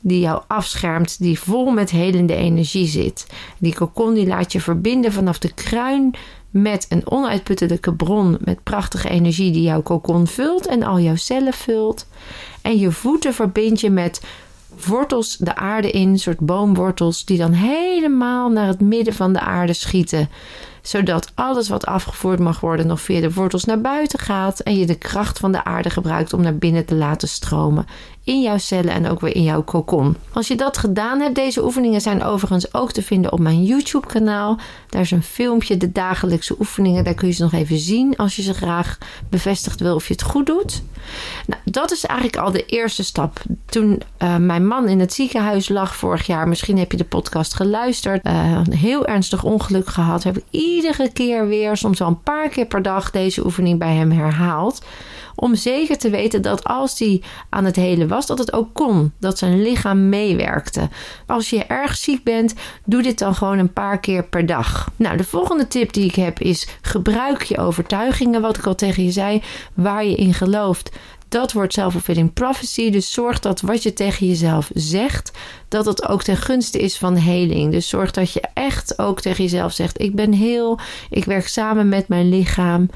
die 0.00 0.20
jou 0.20 0.42
afschermt, 0.46 1.18
die 1.18 1.40
vol 1.40 1.70
met 1.70 1.90
helende 1.90 2.34
energie 2.34 2.86
zit. 2.86 3.26
Die 3.58 3.74
kokon 3.74 4.14
die 4.14 4.26
laat 4.26 4.52
je 4.52 4.60
verbinden 4.60 5.12
vanaf 5.12 5.38
de 5.38 5.52
kruin 5.52 6.14
met 6.50 6.86
een 6.88 7.10
onuitputtelijke 7.10 7.94
bron 7.94 8.36
met 8.40 8.62
prachtige 8.62 9.08
energie 9.08 9.52
die 9.52 9.62
jouw 9.62 9.82
kokon 9.82 10.26
vult 10.26 10.66
en 10.66 10.82
al 10.82 11.00
jouw 11.00 11.16
cellen 11.16 11.52
vult. 11.52 12.06
En 12.62 12.78
je 12.78 12.90
voeten 12.90 13.34
verbind 13.34 13.80
je 13.80 13.90
met 13.90 14.22
wortels 14.86 15.36
de 15.36 15.56
aarde 15.56 15.90
in, 15.90 16.18
soort 16.18 16.40
boomwortels 16.40 17.24
die 17.24 17.38
dan 17.38 17.52
helemaal 17.52 18.50
naar 18.50 18.66
het 18.66 18.80
midden 18.80 19.14
van 19.14 19.32
de 19.32 19.40
aarde 19.40 19.72
schieten 19.72 20.28
zodat 20.82 21.32
alles 21.34 21.68
wat 21.68 21.86
afgevoerd 21.86 22.38
mag 22.38 22.60
worden 22.60 22.86
nog 22.86 23.00
via 23.00 23.20
de 23.20 23.32
wortels 23.32 23.64
naar 23.64 23.80
buiten 23.80 24.18
gaat 24.18 24.60
en 24.60 24.76
je 24.76 24.86
de 24.86 24.94
kracht 24.94 25.38
van 25.38 25.52
de 25.52 25.64
aarde 25.64 25.90
gebruikt 25.90 26.32
om 26.32 26.42
naar 26.42 26.56
binnen 26.56 26.84
te 26.84 26.94
laten 26.94 27.28
stromen 27.28 27.86
in 28.28 28.42
jouw 28.42 28.58
cellen 28.58 28.92
en 28.92 29.08
ook 29.08 29.20
weer 29.20 29.34
in 29.34 29.42
jouw 29.42 29.62
kokon. 29.62 30.16
Als 30.32 30.48
je 30.48 30.56
dat 30.56 30.78
gedaan 30.78 31.20
hebt, 31.20 31.34
deze 31.34 31.64
oefeningen 31.64 32.00
zijn 32.00 32.22
overigens 32.22 32.74
ook 32.74 32.92
te 32.92 33.02
vinden 33.02 33.32
op 33.32 33.38
mijn 33.38 33.64
YouTube 33.64 34.06
kanaal. 34.06 34.58
Daar 34.88 35.00
is 35.00 35.10
een 35.10 35.22
filmpje, 35.22 35.76
de 35.76 35.92
dagelijkse 35.92 36.54
oefeningen. 36.58 37.04
Daar 37.04 37.14
kun 37.14 37.28
je 37.28 37.34
ze 37.34 37.42
nog 37.42 37.52
even 37.52 37.78
zien 37.78 38.16
als 38.16 38.36
je 38.36 38.42
ze 38.42 38.54
graag 38.54 38.98
bevestigd 39.28 39.80
wil 39.80 39.94
of 39.94 40.06
je 40.06 40.12
het 40.12 40.22
goed 40.22 40.46
doet. 40.46 40.82
Nou, 41.46 41.60
dat 41.64 41.90
is 41.90 42.06
eigenlijk 42.06 42.38
al 42.38 42.50
de 42.50 42.66
eerste 42.66 43.04
stap. 43.04 43.40
Toen 43.66 44.02
uh, 44.22 44.36
mijn 44.36 44.66
man 44.66 44.88
in 44.88 45.00
het 45.00 45.12
ziekenhuis 45.12 45.68
lag 45.68 45.96
vorig 45.96 46.26
jaar, 46.26 46.48
misschien 46.48 46.78
heb 46.78 46.90
je 46.90 46.96
de 46.96 47.04
podcast 47.04 47.54
geluisterd, 47.54 48.26
uh, 48.26 48.60
een 48.66 48.74
heel 48.74 49.06
ernstig 49.06 49.44
ongeluk 49.44 49.88
gehad, 49.88 50.22
heb 50.22 50.36
ik 50.36 50.44
iedere 50.50 51.12
keer 51.12 51.48
weer, 51.48 51.76
soms 51.76 51.98
wel 51.98 52.08
een 52.08 52.22
paar 52.22 52.48
keer 52.48 52.66
per 52.66 52.82
dag, 52.82 53.10
deze 53.10 53.44
oefening 53.44 53.78
bij 53.78 53.94
hem 53.94 54.10
herhaald. 54.10 54.82
Om 55.40 55.54
zeker 55.54 55.98
te 55.98 56.10
weten 56.10 56.42
dat 56.42 56.64
als 56.64 56.98
hij 56.98 57.22
aan 57.48 57.64
het 57.64 57.76
helen 57.76 58.08
was, 58.08 58.26
dat 58.26 58.38
het 58.38 58.52
ook 58.52 58.74
kon. 58.74 59.12
Dat 59.18 59.38
zijn 59.38 59.62
lichaam 59.62 60.08
meewerkte. 60.08 60.88
Als 61.26 61.50
je 61.50 61.64
erg 61.64 61.96
ziek 61.96 62.24
bent, 62.24 62.54
doe 62.84 63.02
dit 63.02 63.18
dan 63.18 63.34
gewoon 63.34 63.58
een 63.58 63.72
paar 63.72 64.00
keer 64.00 64.24
per 64.24 64.46
dag. 64.46 64.90
Nou, 64.96 65.16
de 65.16 65.24
volgende 65.24 65.68
tip 65.68 65.92
die 65.92 66.04
ik 66.04 66.14
heb 66.14 66.40
is: 66.40 66.68
gebruik 66.82 67.42
je 67.42 67.58
overtuigingen, 67.58 68.40
wat 68.40 68.56
ik 68.56 68.66
al 68.66 68.74
tegen 68.74 69.04
je 69.04 69.10
zei, 69.10 69.42
waar 69.74 70.04
je 70.04 70.14
in 70.14 70.34
gelooft. 70.34 70.90
Dat 71.28 71.52
wordt 71.52 71.72
self-fulfilling 71.72 72.32
prophecy. 72.32 72.90
Dus 72.90 73.12
zorg 73.12 73.40
dat 73.40 73.60
wat 73.60 73.82
je 73.82 73.92
tegen 73.92 74.26
jezelf 74.26 74.70
zegt, 74.74 75.30
dat 75.68 75.84
het 75.84 76.08
ook 76.08 76.22
ten 76.22 76.36
gunste 76.36 76.78
is 76.78 76.98
van 76.98 77.16
heling. 77.16 77.72
Dus 77.72 77.88
zorg 77.88 78.10
dat 78.10 78.32
je 78.32 78.42
echt 78.54 78.98
ook 78.98 79.20
tegen 79.20 79.44
jezelf 79.44 79.72
zegt: 79.72 80.00
Ik 80.00 80.14
ben 80.14 80.32
heel, 80.32 80.78
ik 81.10 81.24
werk 81.24 81.48
samen 81.48 81.88
met 81.88 82.08
mijn 82.08 82.28
lichaam 82.28 82.88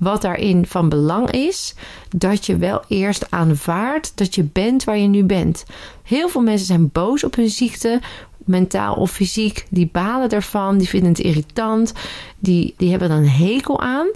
wat 0.00 0.22
daarin 0.22 0.66
van 0.66 0.88
belang 0.88 1.30
is, 1.30 1.74
dat 2.16 2.46
je 2.46 2.56
wel 2.56 2.82
eerst 2.88 3.30
aanvaardt 3.30 4.12
dat 4.14 4.34
je 4.34 4.42
bent 4.42 4.84
waar 4.84 4.98
je 4.98 5.08
nu 5.08 5.24
bent. 5.24 5.64
Heel 6.02 6.28
veel 6.28 6.40
mensen 6.40 6.66
zijn 6.66 6.90
boos 6.92 7.24
op 7.24 7.34
hun 7.34 7.50
ziekte, 7.50 8.00
mentaal 8.44 8.94
of 8.94 9.10
fysiek, 9.10 9.66
die 9.70 9.88
balen 9.92 10.28
ervan, 10.28 10.78
die 10.78 10.88
vinden 10.88 11.08
het 11.08 11.18
irritant, 11.18 11.92
die, 12.38 12.74
die 12.76 12.90
hebben 12.90 13.10
er 13.10 13.16
een 13.16 13.28
hekel 13.28 13.80
aan. 13.80 14.06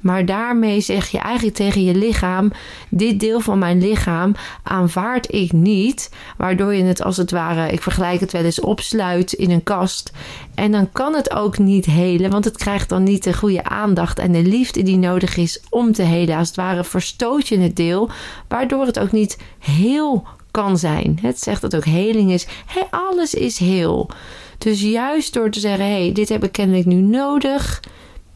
Maar 0.00 0.24
daarmee 0.24 0.80
zeg 0.80 1.08
je 1.08 1.18
eigenlijk 1.18 1.56
tegen 1.56 1.84
je 1.84 1.94
lichaam: 1.94 2.52
dit 2.88 3.20
deel 3.20 3.40
van 3.40 3.58
mijn 3.58 3.80
lichaam 3.80 4.34
aanvaard 4.62 5.34
ik 5.34 5.52
niet. 5.52 6.10
Waardoor 6.36 6.74
je 6.74 6.82
het 6.82 7.02
als 7.02 7.16
het 7.16 7.30
ware, 7.30 7.72
ik 7.72 7.82
vergelijk 7.82 8.20
het 8.20 8.32
wel 8.32 8.44
eens, 8.44 8.60
opsluit 8.60 9.32
in 9.32 9.50
een 9.50 9.62
kast. 9.62 10.12
En 10.54 10.72
dan 10.72 10.92
kan 10.92 11.14
het 11.14 11.32
ook 11.32 11.58
niet 11.58 11.86
helen, 11.86 12.30
want 12.30 12.44
het 12.44 12.56
krijgt 12.56 12.88
dan 12.88 13.02
niet 13.02 13.24
de 13.24 13.34
goede 13.34 13.64
aandacht 13.64 14.18
en 14.18 14.32
de 14.32 14.42
liefde 14.42 14.82
die 14.82 14.96
nodig 14.96 15.36
is 15.36 15.62
om 15.70 15.92
te 15.92 16.02
helen. 16.02 16.36
Als 16.36 16.48
het 16.48 16.56
ware 16.56 16.84
verstoot 16.84 17.48
je 17.48 17.58
het 17.58 17.76
deel, 17.76 18.10
waardoor 18.48 18.86
het 18.86 18.98
ook 18.98 19.12
niet 19.12 19.38
heel 19.58 20.26
kan 20.54 20.78
zijn. 20.78 21.18
Het 21.22 21.40
zegt 21.40 21.60
dat 21.60 21.76
ook 21.76 21.84
heling 21.84 22.32
is. 22.32 22.46
Hey, 22.66 22.86
alles 22.90 23.34
is 23.34 23.58
heel. 23.58 24.10
Dus 24.58 24.80
juist 24.80 25.32
door 25.32 25.50
te 25.50 25.60
zeggen: 25.60 25.86
hey, 25.86 26.12
dit 26.12 26.28
heb 26.28 26.44
ik 26.44 26.52
kennelijk 26.52 26.86
nu 26.86 26.94
nodig. 26.94 27.82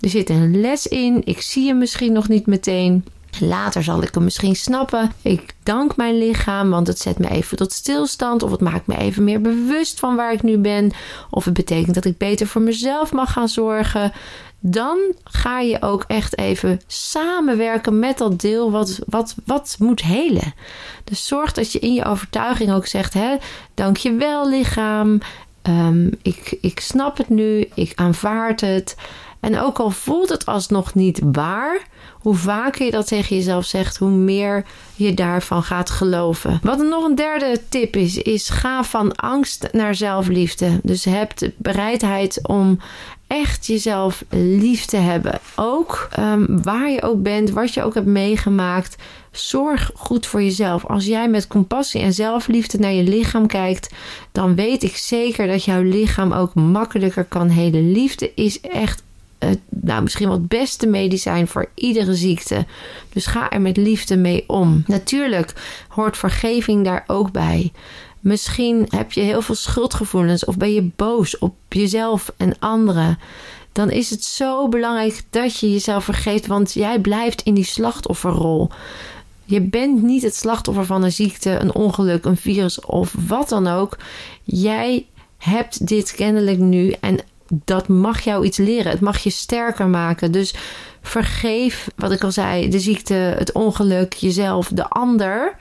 Er 0.01 0.09
zit 0.09 0.31
een 0.31 0.61
les 0.61 0.87
in. 0.87 1.23
Ik 1.25 1.41
zie 1.41 1.67
hem 1.67 1.79
misschien 1.79 2.13
nog 2.13 2.29
niet 2.29 2.47
meteen. 2.47 3.05
Later 3.41 3.83
zal 3.83 4.03
ik 4.03 4.15
hem 4.15 4.25
misschien 4.25 4.57
snappen. 4.57 5.13
Ik 5.23 5.55
dank 5.63 5.97
mijn 5.97 6.19
lichaam, 6.19 6.71
want 6.71 6.87
het 6.87 6.99
zet 6.99 7.19
me 7.19 7.29
even 7.31 7.57
tot 7.57 7.73
stilstand. 7.73 8.43
Of 8.43 8.51
het 8.51 8.61
maakt 8.61 8.87
me 8.87 8.97
even 8.97 9.25
meer 9.25 9.41
bewust 9.41 9.99
van 9.99 10.17
waar 10.17 10.33
ik 10.33 10.43
nu 10.43 10.59
ben. 10.59 10.91
Of 11.31 11.45
het 11.45 11.55
betekent 11.55 11.95
dat 11.95 12.05
ik 12.05 12.19
beter 12.19 12.47
voor 12.47 12.63
mezelf 12.63 13.13
mag 13.13 13.33
gaan 13.33 13.49
zorgen 13.49 14.13
dan 14.61 14.99
ga 15.25 15.61
je 15.61 15.83
ook 15.83 16.05
echt 16.07 16.39
even 16.39 16.81
samenwerken 16.87 17.99
met 17.99 18.19
dat 18.19 18.41
deel 18.41 18.71
wat, 18.71 18.99
wat, 19.07 19.35
wat 19.45 19.77
moet 19.79 20.03
helen. 20.03 20.55
Dus 21.05 21.27
zorg 21.27 21.53
dat 21.53 21.73
je 21.73 21.79
in 21.79 21.95
je 21.95 22.05
overtuiging 22.05 22.73
ook 22.73 22.87
zegt: 22.87 23.15
hè, 23.15 23.37
Dankjewel, 23.75 24.49
lichaam. 24.49 25.21
Um, 25.63 26.11
ik, 26.23 26.59
ik 26.61 26.81
snap 26.81 27.17
het 27.17 27.29
nu, 27.29 27.69
ik 27.75 27.93
aanvaard 27.95 28.61
het. 28.61 28.97
En 29.41 29.61
ook 29.61 29.79
al 29.79 29.91
voelt 29.91 30.29
het 30.29 30.47
alsnog 30.47 30.95
niet 30.95 31.21
waar, 31.33 31.87
hoe 32.13 32.35
vaker 32.35 32.85
je 32.85 32.91
dat 32.91 33.07
tegen 33.07 33.37
jezelf 33.37 33.65
zegt, 33.65 33.97
hoe 33.97 34.11
meer 34.11 34.65
je 34.95 35.15
daarvan 35.15 35.63
gaat 35.63 35.91
geloven. 35.91 36.61
Wat 36.63 36.79
nog 36.79 37.05
een 37.05 37.15
derde 37.15 37.61
tip 37.69 37.97
is, 37.97 38.17
is 38.17 38.49
ga 38.49 38.85
van 38.85 39.15
angst 39.15 39.69
naar 39.73 39.95
zelfliefde. 39.95 40.81
Dus 40.83 41.05
heb 41.05 41.37
de 41.37 41.53
bereidheid 41.57 42.41
om 42.43 42.79
echt 43.27 43.67
jezelf 43.67 44.25
lief 44.31 44.85
te 44.85 44.97
hebben. 44.97 45.39
Ook 45.57 46.09
um, 46.19 46.63
waar 46.63 46.91
je 46.91 47.03
ook 47.03 47.23
bent, 47.23 47.51
wat 47.51 47.75
je 47.75 47.83
ook 47.83 47.95
hebt 47.95 48.07
meegemaakt. 48.07 48.97
Zorg 49.31 49.91
goed 49.95 50.27
voor 50.27 50.43
jezelf. 50.43 50.87
Als 50.87 51.05
jij 51.07 51.29
met 51.29 51.47
compassie 51.47 52.01
en 52.01 52.13
zelfliefde 52.13 52.79
naar 52.79 52.93
je 52.93 53.03
lichaam 53.03 53.47
kijkt, 53.47 53.95
dan 54.33 54.55
weet 54.55 54.83
ik 54.83 54.97
zeker 54.97 55.47
dat 55.47 55.65
jouw 55.65 55.83
lichaam 55.83 56.33
ook 56.33 56.55
makkelijker 56.55 57.25
kan 57.25 57.49
helen. 57.49 57.93
Liefde 57.93 58.33
is 58.35 58.61
echt 58.61 59.03
het, 59.39 59.59
nou, 59.69 60.03
misschien 60.03 60.29
wel 60.29 60.37
het 60.37 60.49
beste 60.49 60.87
medicijn 60.87 61.49
voor 61.49 61.71
iedere 61.75 62.15
ziekte. 62.15 62.67
Dus 63.13 63.27
ga 63.27 63.51
er 63.51 63.61
met 63.61 63.77
liefde 63.77 64.17
mee 64.17 64.45
om. 64.47 64.83
Natuurlijk 64.87 65.53
hoort 65.89 66.17
vergeving 66.17 66.85
daar 66.85 67.05
ook 67.07 67.33
bij. 67.33 67.73
Misschien 68.21 68.87
heb 68.89 69.13
je 69.13 69.21
heel 69.21 69.43
veel 69.43 69.55
schuldgevoelens 69.55 70.45
of 70.45 70.57
ben 70.57 70.73
je 70.73 70.91
boos 70.97 71.39
op 71.39 71.55
jezelf 71.69 72.33
en 72.37 72.59
anderen. 72.59 73.19
Dan 73.73 73.91
is 73.91 74.11
het 74.11 74.25
zo 74.25 74.69
belangrijk 74.69 75.23
dat 75.31 75.59
je 75.59 75.73
jezelf 75.73 76.05
vergeet, 76.05 76.47
want 76.47 76.73
jij 76.73 77.01
blijft 77.01 77.43
in 77.43 77.55
die 77.55 77.65
slachtofferrol. 77.65 78.71
Je 79.45 79.61
bent 79.61 80.03
niet 80.03 80.23
het 80.23 80.35
slachtoffer 80.35 80.85
van 80.85 81.03
een 81.03 81.13
ziekte, 81.13 81.51
een 81.51 81.75
ongeluk, 81.75 82.25
een 82.25 82.37
virus 82.37 82.81
of 82.81 83.15
wat 83.29 83.49
dan 83.49 83.67
ook. 83.67 83.99
Jij 84.45 85.07
hebt 85.39 85.87
dit 85.87 86.13
kennelijk 86.13 86.59
nu 86.59 86.95
en 87.01 87.19
dat 87.51 87.89
mag 87.89 88.21
jou 88.21 88.45
iets 88.45 88.59
leren. 88.59 88.93
Het 88.93 89.01
mag 89.01 89.19
je 89.19 89.31
sterker 89.31 89.89
maken. 89.89 90.33
Dus 90.33 90.55
vergeef, 91.03 91.89
wat 91.97 92.13
ik 92.13 92.25
al 92.25 92.33
zei, 92.33 92.69
de 92.69 92.81
ziekte, 92.81 93.15
het 93.15 93.53
ongeluk, 93.53 94.13
jezelf, 94.13 94.69
de 94.69 94.89
ander. 94.89 95.57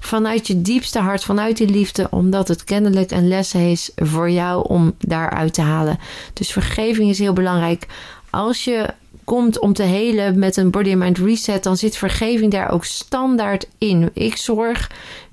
Vanuit 0.00 0.46
je 0.46 0.62
diepste 0.62 0.98
hart, 0.98 1.24
vanuit 1.24 1.56
die 1.56 1.68
liefde, 1.68 2.06
omdat 2.10 2.48
het 2.48 2.64
kennelijk 2.64 3.10
een 3.10 3.28
les 3.28 3.54
is 3.54 3.90
voor 3.96 4.30
jou 4.30 4.68
om 4.68 4.94
daaruit 4.98 5.54
te 5.54 5.62
halen. 5.62 5.98
Dus 6.32 6.52
vergeving 6.52 7.10
is 7.10 7.18
heel 7.18 7.32
belangrijk. 7.32 7.86
Als 8.30 8.64
je 8.64 8.94
komt 9.24 9.58
om 9.58 9.72
te 9.72 9.82
helen 9.82 10.38
met 10.38 10.56
een 10.56 10.70
body 10.70 10.94
mind 10.94 11.18
reset, 11.18 11.62
dan 11.62 11.76
zit 11.76 11.96
vergeving 11.96 12.52
daar 12.52 12.70
ook 12.70 12.84
standaard 12.84 13.68
in. 13.78 14.10
Ik 14.12 14.36
zorg 14.36 14.90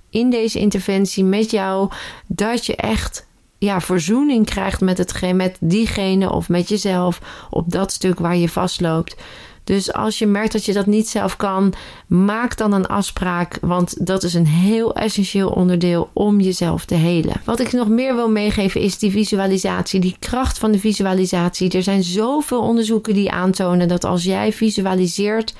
in 0.09 0.29
deze 0.29 0.59
interventie 0.59 1.23
met 1.23 1.51
jou 1.51 1.91
dat 2.27 2.65
je 2.65 2.75
echt 2.75 3.25
ja, 3.63 3.81
verzoening 3.81 4.45
krijgt 4.45 4.81
met, 4.81 4.97
het, 4.97 5.33
met 5.33 5.57
diegene 5.59 6.31
of 6.31 6.49
met 6.49 6.69
jezelf 6.69 7.47
op 7.49 7.71
dat 7.71 7.91
stuk 7.91 8.19
waar 8.19 8.35
je 8.35 8.49
vastloopt. 8.49 9.15
Dus 9.63 9.93
als 9.93 10.19
je 10.19 10.25
merkt 10.25 10.51
dat 10.51 10.65
je 10.65 10.73
dat 10.73 10.85
niet 10.85 11.09
zelf 11.09 11.35
kan, 11.35 11.73
maak 12.07 12.57
dan 12.57 12.73
een 12.73 12.87
afspraak. 12.87 13.57
Want 13.61 14.05
dat 14.07 14.23
is 14.23 14.33
een 14.33 14.47
heel 14.47 14.95
essentieel 14.95 15.49
onderdeel 15.49 16.09
om 16.13 16.39
jezelf 16.39 16.85
te 16.85 16.95
helen. 16.95 17.41
Wat 17.45 17.59
ik 17.59 17.71
nog 17.71 17.87
meer 17.87 18.15
wil 18.15 18.29
meegeven 18.29 18.81
is 18.81 18.97
die 18.97 19.11
visualisatie, 19.11 19.99
die 19.99 20.15
kracht 20.19 20.57
van 20.57 20.71
de 20.71 20.79
visualisatie. 20.79 21.71
Er 21.71 21.83
zijn 21.83 22.03
zoveel 22.03 22.61
onderzoeken 22.61 23.13
die 23.13 23.31
aantonen 23.31 23.87
dat 23.87 24.03
als 24.03 24.23
jij 24.23 24.53
visualiseert 24.53 25.53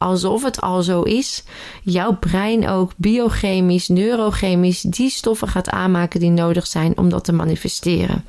alsof 0.00 0.42
het 0.42 0.60
al 0.60 0.82
zo 0.82 1.02
is, 1.02 1.44
jouw 1.82 2.16
brein 2.16 2.68
ook 2.68 2.92
biochemisch, 2.96 3.88
neurochemisch 3.88 4.80
die 4.80 5.10
stoffen 5.10 5.48
gaat 5.48 5.70
aanmaken 5.70 6.20
die 6.20 6.30
nodig 6.30 6.66
zijn 6.66 6.98
om 6.98 7.08
dat 7.08 7.24
te 7.24 7.32
manifesteren. 7.32 8.24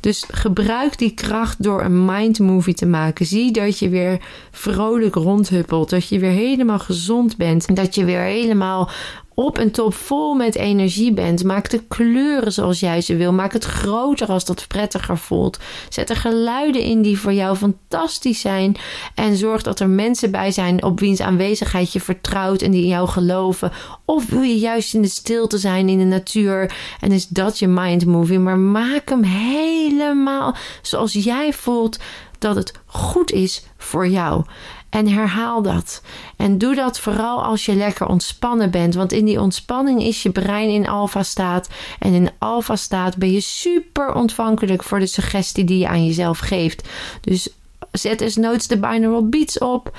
Dus 0.00 0.24
gebruik 0.30 0.98
die 0.98 1.14
kracht 1.14 1.62
door 1.62 1.82
een 1.82 2.04
mind 2.04 2.38
movie 2.38 2.74
te 2.74 2.86
maken. 2.86 3.26
Zie 3.26 3.52
dat 3.52 3.78
je 3.78 3.88
weer 3.88 4.20
vrolijk 4.50 5.14
rondhuppelt. 5.14 5.90
Dat 5.90 6.08
je 6.08 6.18
weer 6.18 6.30
helemaal 6.30 6.78
gezond 6.78 7.36
bent. 7.36 7.76
Dat 7.76 7.94
je 7.94 8.04
weer 8.04 8.20
helemaal 8.20 8.90
op 9.38 9.58
en 9.58 9.70
top 9.70 9.94
vol 9.94 10.34
met 10.34 10.54
energie 10.54 11.12
bent. 11.12 11.44
Maak 11.44 11.70
de 11.70 11.82
kleuren 11.88 12.52
zoals 12.52 12.80
jij 12.80 13.00
ze 13.00 13.16
wil. 13.16 13.32
Maak 13.32 13.52
het 13.52 13.64
groter 13.64 14.28
als 14.28 14.44
dat 14.44 14.66
prettiger 14.68 15.18
voelt. 15.18 15.58
Zet 15.88 16.10
er 16.10 16.16
geluiden 16.16 16.82
in 16.82 17.02
die 17.02 17.18
voor 17.18 17.32
jou 17.32 17.56
fantastisch 17.56 18.40
zijn. 18.40 18.76
En 19.14 19.36
zorg 19.36 19.62
dat 19.62 19.80
er 19.80 19.88
mensen 19.88 20.30
bij 20.30 20.50
zijn 20.50 20.82
op 20.82 21.00
wiens 21.00 21.20
aanwezigheid 21.20 21.92
je 21.92 22.00
vertrouwt 22.00 22.62
en 22.62 22.70
die 22.70 22.82
in 22.82 22.88
jou 22.88 23.08
geloven. 23.08 23.72
Of 24.04 24.26
wil 24.26 24.42
je 24.42 24.58
juist 24.58 24.94
in 24.94 25.02
de 25.02 25.08
stilte 25.08 25.58
zijn 25.58 25.88
in 25.88 25.98
de 25.98 26.04
natuur 26.04 26.76
en 27.00 27.12
is 27.12 27.26
dat 27.26 27.58
je 27.58 27.68
mind 27.68 28.06
movie. 28.06 28.38
Maar 28.38 28.58
maak 28.58 29.08
hem 29.08 29.22
helemaal 29.22 30.56
zoals 30.82 31.12
jij 31.12 31.52
voelt 31.52 31.98
dat 32.38 32.56
het 32.56 32.72
goed 32.86 33.32
is 33.32 33.64
voor 33.76 34.08
jou. 34.08 34.44
En 34.90 35.08
herhaal 35.08 35.62
dat. 35.62 36.02
En 36.36 36.58
doe 36.58 36.74
dat 36.74 37.00
vooral 37.00 37.44
als 37.44 37.66
je 37.66 37.74
lekker 37.74 38.06
ontspannen 38.06 38.70
bent. 38.70 38.94
Want 38.94 39.12
in 39.12 39.24
die 39.24 39.40
ontspanning 39.40 40.02
is 40.02 40.22
je 40.22 40.30
brein 40.30 40.68
in 40.68 40.88
alfa-staat. 40.88 41.68
En 41.98 42.12
in 42.12 42.30
alfa-staat 42.38 43.16
ben 43.16 43.32
je 43.32 43.40
super 43.40 44.14
ontvankelijk 44.14 44.82
voor 44.82 44.98
de 44.98 45.06
suggestie 45.06 45.64
die 45.64 45.78
je 45.78 45.88
aan 45.88 46.06
jezelf 46.06 46.38
geeft. 46.38 46.88
Dus 47.20 47.48
zet 47.92 48.20
eens 48.20 48.36
noods 48.36 48.66
de 48.66 48.78
binaural 48.78 49.28
beats 49.28 49.58
op. 49.58 49.96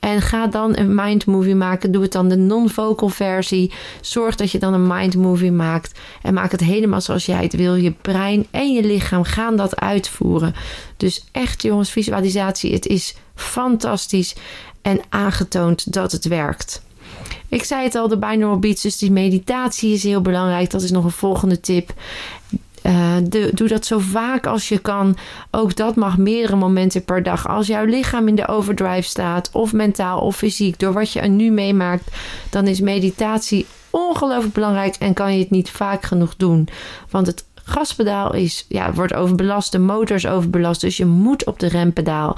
En 0.00 0.20
ga 0.20 0.46
dan 0.46 0.76
een 0.76 0.94
mind 0.94 1.26
movie 1.26 1.54
maken. 1.54 1.92
Doe 1.92 2.02
het 2.02 2.12
dan 2.12 2.28
de 2.28 2.36
non-vocal 2.36 3.08
versie. 3.08 3.72
Zorg 4.00 4.34
dat 4.34 4.50
je 4.50 4.58
dan 4.58 4.74
een 4.74 4.86
mind 4.86 5.16
movie 5.16 5.52
maakt. 5.52 5.98
En 6.22 6.34
maak 6.34 6.50
het 6.50 6.60
helemaal 6.60 7.00
zoals 7.00 7.26
jij 7.26 7.42
het 7.42 7.56
wil. 7.56 7.74
Je 7.74 7.92
brein 7.92 8.46
en 8.50 8.72
je 8.72 8.82
lichaam 8.82 9.24
gaan 9.24 9.56
dat 9.56 9.80
uitvoeren. 9.80 10.54
Dus 10.96 11.24
echt 11.32 11.62
jongens, 11.62 11.90
visualisatie. 11.90 12.72
Het 12.72 12.86
is 12.86 13.14
fantastisch. 13.34 14.36
En 14.82 15.00
aangetoond 15.08 15.92
dat 15.92 16.12
het 16.12 16.24
werkt. 16.24 16.82
Ik 17.48 17.64
zei 17.64 17.84
het 17.84 17.94
al, 17.94 18.08
de 18.08 18.18
binaural 18.18 18.58
beats, 18.58 18.82
dus 18.82 18.98
die 18.98 19.10
meditatie 19.10 19.92
is 19.92 20.02
heel 20.02 20.20
belangrijk. 20.20 20.70
Dat 20.70 20.82
is 20.82 20.90
nog 20.90 21.04
een 21.04 21.10
volgende 21.10 21.60
tip. 21.60 21.92
Uh, 22.82 23.16
doe 23.52 23.68
dat 23.68 23.86
zo 23.86 23.98
vaak 23.98 24.46
als 24.46 24.68
je 24.68 24.78
kan. 24.78 25.16
Ook 25.50 25.76
dat 25.76 25.96
mag 25.96 26.18
meerdere 26.18 26.56
momenten 26.56 27.04
per 27.04 27.22
dag. 27.22 27.48
Als 27.48 27.66
jouw 27.66 27.84
lichaam 27.84 28.28
in 28.28 28.34
de 28.34 28.48
overdrive 28.48 29.08
staat, 29.08 29.50
of 29.52 29.72
mentaal 29.72 30.20
of 30.20 30.36
fysiek, 30.36 30.78
door 30.78 30.92
wat 30.92 31.12
je 31.12 31.20
er 31.20 31.28
nu 31.28 31.50
meemaakt, 31.50 32.10
dan 32.50 32.66
is 32.66 32.80
meditatie 32.80 33.66
ongelooflijk 33.90 34.54
belangrijk 34.54 34.94
en 34.94 35.14
kan 35.14 35.32
je 35.32 35.38
het 35.38 35.50
niet 35.50 35.70
vaak 35.70 36.02
genoeg 36.02 36.36
doen. 36.36 36.68
Want 37.10 37.26
het 37.26 37.44
gaspedaal 37.54 38.34
is, 38.34 38.66
ja, 38.68 38.92
wordt 38.92 39.14
overbelast, 39.14 39.72
de 39.72 39.78
motor 39.78 40.16
is 40.16 40.26
overbelast, 40.26 40.80
dus 40.80 40.96
je 40.96 41.06
moet 41.06 41.44
op 41.44 41.58
de 41.58 41.68
rempedaal. 41.68 42.36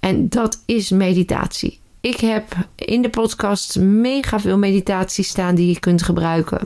En 0.00 0.28
dat 0.28 0.62
is 0.66 0.90
meditatie. 0.90 1.78
Ik 2.00 2.20
heb 2.20 2.44
in 2.74 3.02
de 3.02 3.08
podcast 3.08 3.78
mega 3.78 4.40
veel 4.40 4.58
meditaties 4.58 5.28
staan 5.28 5.54
die 5.54 5.68
je 5.68 5.80
kunt 5.80 6.02
gebruiken. 6.02 6.60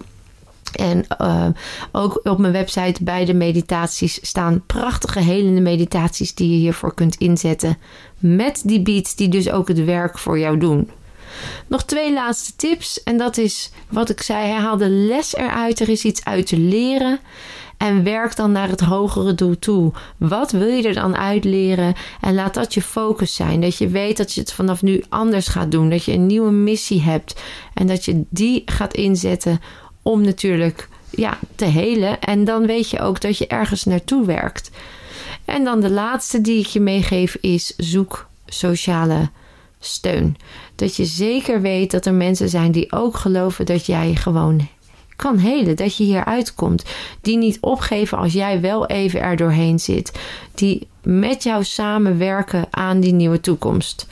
En 0.72 1.04
uh, 1.20 1.46
ook 1.92 2.20
op 2.22 2.38
mijn 2.38 2.52
website 2.52 3.04
bij 3.04 3.24
de 3.24 3.34
meditaties 3.34 4.18
staan 4.22 4.62
prachtige 4.66 5.20
helende 5.20 5.60
meditaties 5.60 6.34
die 6.34 6.50
je 6.50 6.56
hiervoor 6.56 6.94
kunt 6.94 7.16
inzetten. 7.16 7.78
Met 8.18 8.62
die 8.64 8.82
beats 8.82 9.14
die 9.14 9.28
dus 9.28 9.50
ook 9.50 9.68
het 9.68 9.84
werk 9.84 10.18
voor 10.18 10.38
jou 10.38 10.58
doen. 10.58 10.90
Nog 11.66 11.84
twee 11.84 12.12
laatste 12.12 12.56
tips. 12.56 13.02
En 13.02 13.18
dat 13.18 13.36
is 13.36 13.70
wat 13.88 14.10
ik 14.10 14.22
zei: 14.22 14.52
haal 14.52 14.76
de 14.76 14.88
les 14.88 15.34
eruit. 15.36 15.80
Er 15.80 15.88
is 15.88 16.04
iets 16.04 16.24
uit 16.24 16.46
te 16.46 16.58
leren. 16.58 17.20
En 17.76 18.04
werk 18.04 18.36
dan 18.36 18.52
naar 18.52 18.68
het 18.68 18.80
hogere 18.80 19.34
doel 19.34 19.58
toe. 19.58 19.92
Wat 20.16 20.50
wil 20.50 20.68
je 20.68 20.88
er 20.88 20.94
dan 20.94 21.16
uitleren? 21.16 21.94
En 22.20 22.34
laat 22.34 22.54
dat 22.54 22.74
je 22.74 22.82
focus 22.82 23.34
zijn. 23.34 23.60
Dat 23.60 23.76
je 23.76 23.88
weet 23.88 24.16
dat 24.16 24.32
je 24.32 24.40
het 24.40 24.52
vanaf 24.52 24.82
nu 24.82 25.02
anders 25.08 25.48
gaat 25.48 25.70
doen. 25.70 25.90
Dat 25.90 26.04
je 26.04 26.12
een 26.12 26.26
nieuwe 26.26 26.50
missie 26.50 27.02
hebt. 27.02 27.40
En 27.74 27.86
dat 27.86 28.04
je 28.04 28.24
die 28.28 28.62
gaat 28.66 28.94
inzetten 28.94 29.60
om 30.02 30.20
natuurlijk 30.20 30.88
ja, 31.10 31.38
te 31.54 31.64
helen. 31.64 32.20
En 32.20 32.44
dan 32.44 32.66
weet 32.66 32.90
je 32.90 33.00
ook 33.00 33.20
dat 33.20 33.38
je 33.38 33.46
ergens 33.46 33.84
naartoe 33.84 34.26
werkt. 34.26 34.70
En 35.44 35.64
dan 35.64 35.80
de 35.80 35.90
laatste 35.90 36.40
die 36.40 36.58
ik 36.58 36.66
je 36.66 36.80
meegeef 36.80 37.36
is 37.40 37.74
zoek 37.76 38.28
sociale 38.46 39.28
steun. 39.80 40.36
Dat 40.74 40.96
je 40.96 41.04
zeker 41.04 41.60
weet 41.60 41.90
dat 41.90 42.06
er 42.06 42.14
mensen 42.14 42.48
zijn 42.48 42.72
die 42.72 42.92
ook 42.92 43.16
geloven 43.16 43.66
dat 43.66 43.86
jij 43.86 44.14
gewoon 44.14 44.68
kan 45.16 45.38
helen. 45.38 45.76
Dat 45.76 45.96
je 45.96 46.04
hier 46.04 46.24
uitkomt. 46.24 46.84
Die 47.20 47.36
niet 47.36 47.58
opgeven 47.60 48.18
als 48.18 48.32
jij 48.32 48.60
wel 48.60 48.86
even 48.86 49.20
er 49.20 49.36
doorheen 49.36 49.78
zit. 49.78 50.12
Die 50.54 50.88
met 51.02 51.42
jou 51.42 51.64
samenwerken 51.64 52.66
aan 52.70 53.00
die 53.00 53.12
nieuwe 53.12 53.40
toekomst. 53.40 54.06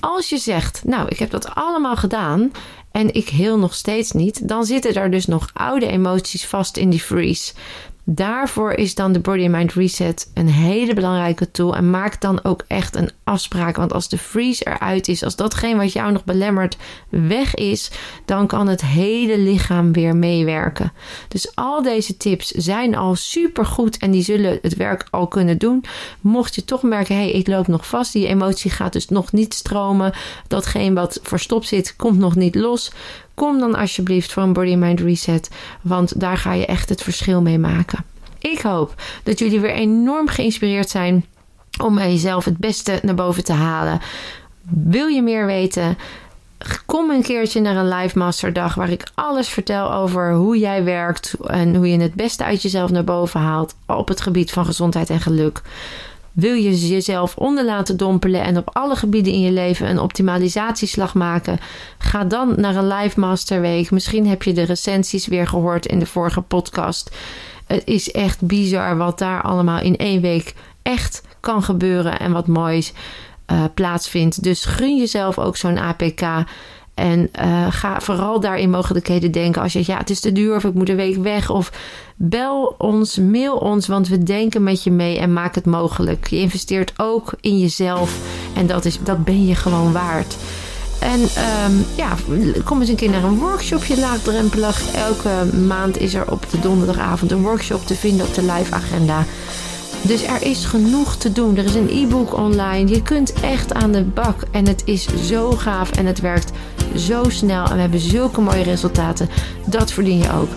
Als 0.00 0.28
je 0.28 0.38
zegt, 0.38 0.82
nou, 0.84 1.08
ik 1.08 1.18
heb 1.18 1.30
dat 1.30 1.54
allemaal 1.54 1.96
gedaan 1.96 2.50
en 2.92 3.14
ik 3.14 3.28
heel 3.28 3.58
nog 3.58 3.74
steeds 3.74 4.12
niet, 4.12 4.48
dan 4.48 4.64
zitten 4.64 4.94
er 4.94 5.10
dus 5.10 5.26
nog 5.26 5.50
oude 5.52 5.86
emoties 5.86 6.46
vast 6.46 6.76
in 6.76 6.90
die 6.90 7.00
freeze. 7.00 7.52
Daarvoor 8.04 8.72
is 8.72 8.94
dan 8.94 9.12
de 9.12 9.18
Body 9.18 9.46
Mind 9.46 9.72
Reset 9.72 10.30
een 10.34 10.48
hele 10.48 10.94
belangrijke 10.94 11.50
tool. 11.50 11.76
En 11.76 11.90
maak 11.90 12.20
dan 12.20 12.44
ook 12.44 12.64
echt 12.66 12.96
een 12.96 13.10
afspraak. 13.24 13.76
Want 13.76 13.92
als 13.92 14.08
de 14.08 14.18
freeze 14.18 14.66
eruit 14.66 15.08
is, 15.08 15.24
als 15.24 15.36
datgene 15.36 15.76
wat 15.76 15.92
jou 15.92 16.12
nog 16.12 16.24
belemmert 16.24 16.76
weg 17.08 17.54
is, 17.54 17.90
dan 18.24 18.46
kan 18.46 18.68
het 18.68 18.80
hele 18.80 19.38
lichaam 19.38 19.92
weer 19.92 20.16
meewerken. 20.16 20.92
Dus 21.28 21.54
al 21.54 21.82
deze 21.82 22.16
tips 22.16 22.48
zijn 22.48 22.94
al 22.94 23.14
super 23.14 23.66
goed 23.66 23.96
en 23.96 24.10
die 24.10 24.22
zullen 24.22 24.58
het 24.62 24.76
werk 24.76 25.06
al 25.10 25.26
kunnen 25.26 25.58
doen. 25.58 25.84
Mocht 26.20 26.54
je 26.54 26.64
toch 26.64 26.82
merken, 26.82 27.16
hé, 27.16 27.22
hey, 27.22 27.30
ik 27.30 27.46
loop 27.46 27.66
nog 27.66 27.86
vast, 27.86 28.12
die 28.12 28.26
emotie 28.26 28.70
gaat 28.70 28.92
dus 28.92 29.08
nog 29.08 29.32
niet 29.32 29.54
stromen. 29.54 30.12
Datgene 30.48 30.94
wat 30.94 31.20
verstopt 31.22 31.66
zit, 31.66 31.96
komt 31.96 32.18
nog 32.18 32.36
niet 32.36 32.54
los 32.54 32.90
Kom 33.34 33.58
dan 33.58 33.74
alsjeblieft 33.74 34.32
voor 34.32 34.42
een 34.42 34.52
Body 34.52 34.74
Mind 34.74 35.00
Reset, 35.00 35.50
want 35.82 36.20
daar 36.20 36.36
ga 36.36 36.52
je 36.52 36.66
echt 36.66 36.88
het 36.88 37.02
verschil 37.02 37.42
mee 37.42 37.58
maken. 37.58 38.04
Ik 38.38 38.60
hoop 38.60 38.94
dat 39.22 39.38
jullie 39.38 39.60
weer 39.60 39.74
enorm 39.74 40.28
geïnspireerd 40.28 40.90
zijn 40.90 41.24
om 41.82 41.98
jezelf 41.98 42.44
het 42.44 42.58
beste 42.58 43.00
naar 43.02 43.14
boven 43.14 43.44
te 43.44 43.52
halen. 43.52 44.00
Wil 44.68 45.06
je 45.06 45.22
meer 45.22 45.46
weten? 45.46 45.98
Kom 46.86 47.10
een 47.10 47.22
keertje 47.22 47.60
naar 47.60 47.76
een 47.76 47.88
live 47.88 48.18
masterdag 48.18 48.74
waar 48.74 48.90
ik 48.90 49.10
alles 49.14 49.48
vertel 49.48 49.92
over 49.92 50.34
hoe 50.34 50.58
jij 50.58 50.84
werkt 50.84 51.34
en 51.46 51.74
hoe 51.74 51.88
je 51.88 52.00
het 52.00 52.14
beste 52.14 52.44
uit 52.44 52.62
jezelf 52.62 52.90
naar 52.90 53.04
boven 53.04 53.40
haalt 53.40 53.74
op 53.86 54.08
het 54.08 54.20
gebied 54.20 54.52
van 54.52 54.64
gezondheid 54.64 55.10
en 55.10 55.20
geluk. 55.20 55.62
Wil 56.32 56.54
je 56.54 56.88
jezelf 56.88 57.36
onder 57.36 57.64
laten 57.64 57.96
dompelen 57.96 58.42
en 58.42 58.56
op 58.56 58.70
alle 58.72 58.96
gebieden 58.96 59.32
in 59.32 59.40
je 59.40 59.50
leven 59.50 59.90
een 59.90 59.98
optimalisatieslag 59.98 61.14
maken? 61.14 61.58
Ga 61.98 62.24
dan 62.24 62.54
naar 62.56 62.76
een 62.76 62.86
live 62.86 63.20
masterweek. 63.20 63.90
Misschien 63.90 64.26
heb 64.26 64.42
je 64.42 64.52
de 64.52 64.62
recensies 64.62 65.26
weer 65.26 65.46
gehoord 65.46 65.86
in 65.86 65.98
de 65.98 66.06
vorige 66.06 66.40
podcast. 66.40 67.16
Het 67.66 67.82
is 67.84 68.10
echt 68.10 68.46
bizar 68.46 68.96
wat 68.96 69.18
daar 69.18 69.42
allemaal 69.42 69.80
in 69.80 69.96
één 69.96 70.20
week 70.20 70.54
echt 70.82 71.22
kan 71.40 71.62
gebeuren 71.62 72.18
en 72.18 72.32
wat 72.32 72.46
moois 72.46 72.92
uh, 73.52 73.64
plaatsvindt. 73.74 74.42
Dus 74.42 74.64
gun 74.64 74.96
jezelf 74.96 75.38
ook 75.38 75.56
zo'n 75.56 75.78
APK. 75.78 76.22
En 77.02 77.30
uh, 77.44 77.66
ga 77.70 78.00
vooral 78.00 78.40
daarin 78.40 78.70
mogelijkheden 78.70 79.32
denken. 79.32 79.62
Als 79.62 79.72
je 79.72 79.82
ja, 79.86 79.98
het 79.98 80.10
is 80.10 80.20
te 80.20 80.32
duur 80.32 80.56
of 80.56 80.64
ik 80.64 80.74
moet 80.74 80.88
een 80.88 80.96
week 80.96 81.16
weg. 81.16 81.50
Of 81.50 81.72
bel 82.16 82.74
ons, 82.78 83.18
mail 83.18 83.56
ons, 83.56 83.86
want 83.86 84.08
we 84.08 84.22
denken 84.22 84.62
met 84.62 84.82
je 84.82 84.90
mee 84.90 85.18
en 85.18 85.32
maak 85.32 85.54
het 85.54 85.64
mogelijk. 85.64 86.26
Je 86.26 86.38
investeert 86.38 86.92
ook 86.96 87.32
in 87.40 87.58
jezelf 87.58 88.18
en 88.56 88.66
dat, 88.66 88.84
is, 88.84 88.98
dat 89.04 89.24
ben 89.24 89.46
je 89.46 89.54
gewoon 89.54 89.92
waard. 89.92 90.36
En 91.00 91.20
um, 91.20 91.84
ja, 91.96 92.16
kom 92.64 92.80
eens 92.80 92.88
een 92.88 92.96
keer 92.96 93.10
naar 93.10 93.24
een 93.24 93.38
workshopje 93.38 93.98
laagdrempelig. 93.98 94.94
Elke 94.94 95.56
maand 95.66 96.00
is 96.00 96.14
er 96.14 96.30
op 96.30 96.50
de 96.50 96.60
donderdagavond 96.60 97.30
een 97.30 97.42
workshop 97.42 97.86
te 97.86 97.94
vinden 97.94 98.26
op 98.26 98.34
de 98.34 98.42
live 98.42 98.74
agenda. 98.74 99.24
Dus 100.02 100.22
er 100.22 100.42
is 100.42 100.64
genoeg 100.64 101.16
te 101.16 101.32
doen. 101.32 101.56
Er 101.56 101.64
is 101.64 101.74
een 101.74 101.88
e-book 101.90 102.36
online. 102.36 102.90
Je 102.90 103.02
kunt 103.02 103.32
echt 103.32 103.72
aan 103.74 103.92
de 103.92 104.02
bak. 104.02 104.42
En 104.50 104.66
het 104.66 104.82
is 104.84 105.06
zo 105.26 105.50
gaaf 105.50 105.90
en 105.90 106.06
het 106.06 106.20
werkt 106.20 106.52
zo 106.96 107.22
snel. 107.28 107.64
En 107.64 107.74
we 107.74 107.80
hebben 107.80 108.00
zulke 108.00 108.40
mooie 108.40 108.62
resultaten. 108.62 109.28
Dat 109.66 109.92
verdien 109.92 110.18
je 110.18 110.32
ook. 110.32 110.48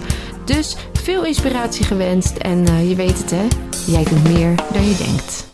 Dus 0.45 0.75
veel 0.93 1.25
inspiratie 1.25 1.85
gewenst. 1.85 2.37
En 2.37 2.69
uh, 2.69 2.89
je 2.89 2.95
weet 2.95 3.17
het 3.17 3.31
hè, 3.31 3.47
jij 3.85 4.03
kunt 4.03 4.23
meer 4.23 4.55
dan 4.73 4.87
je 4.87 4.95
denkt. 4.97 5.53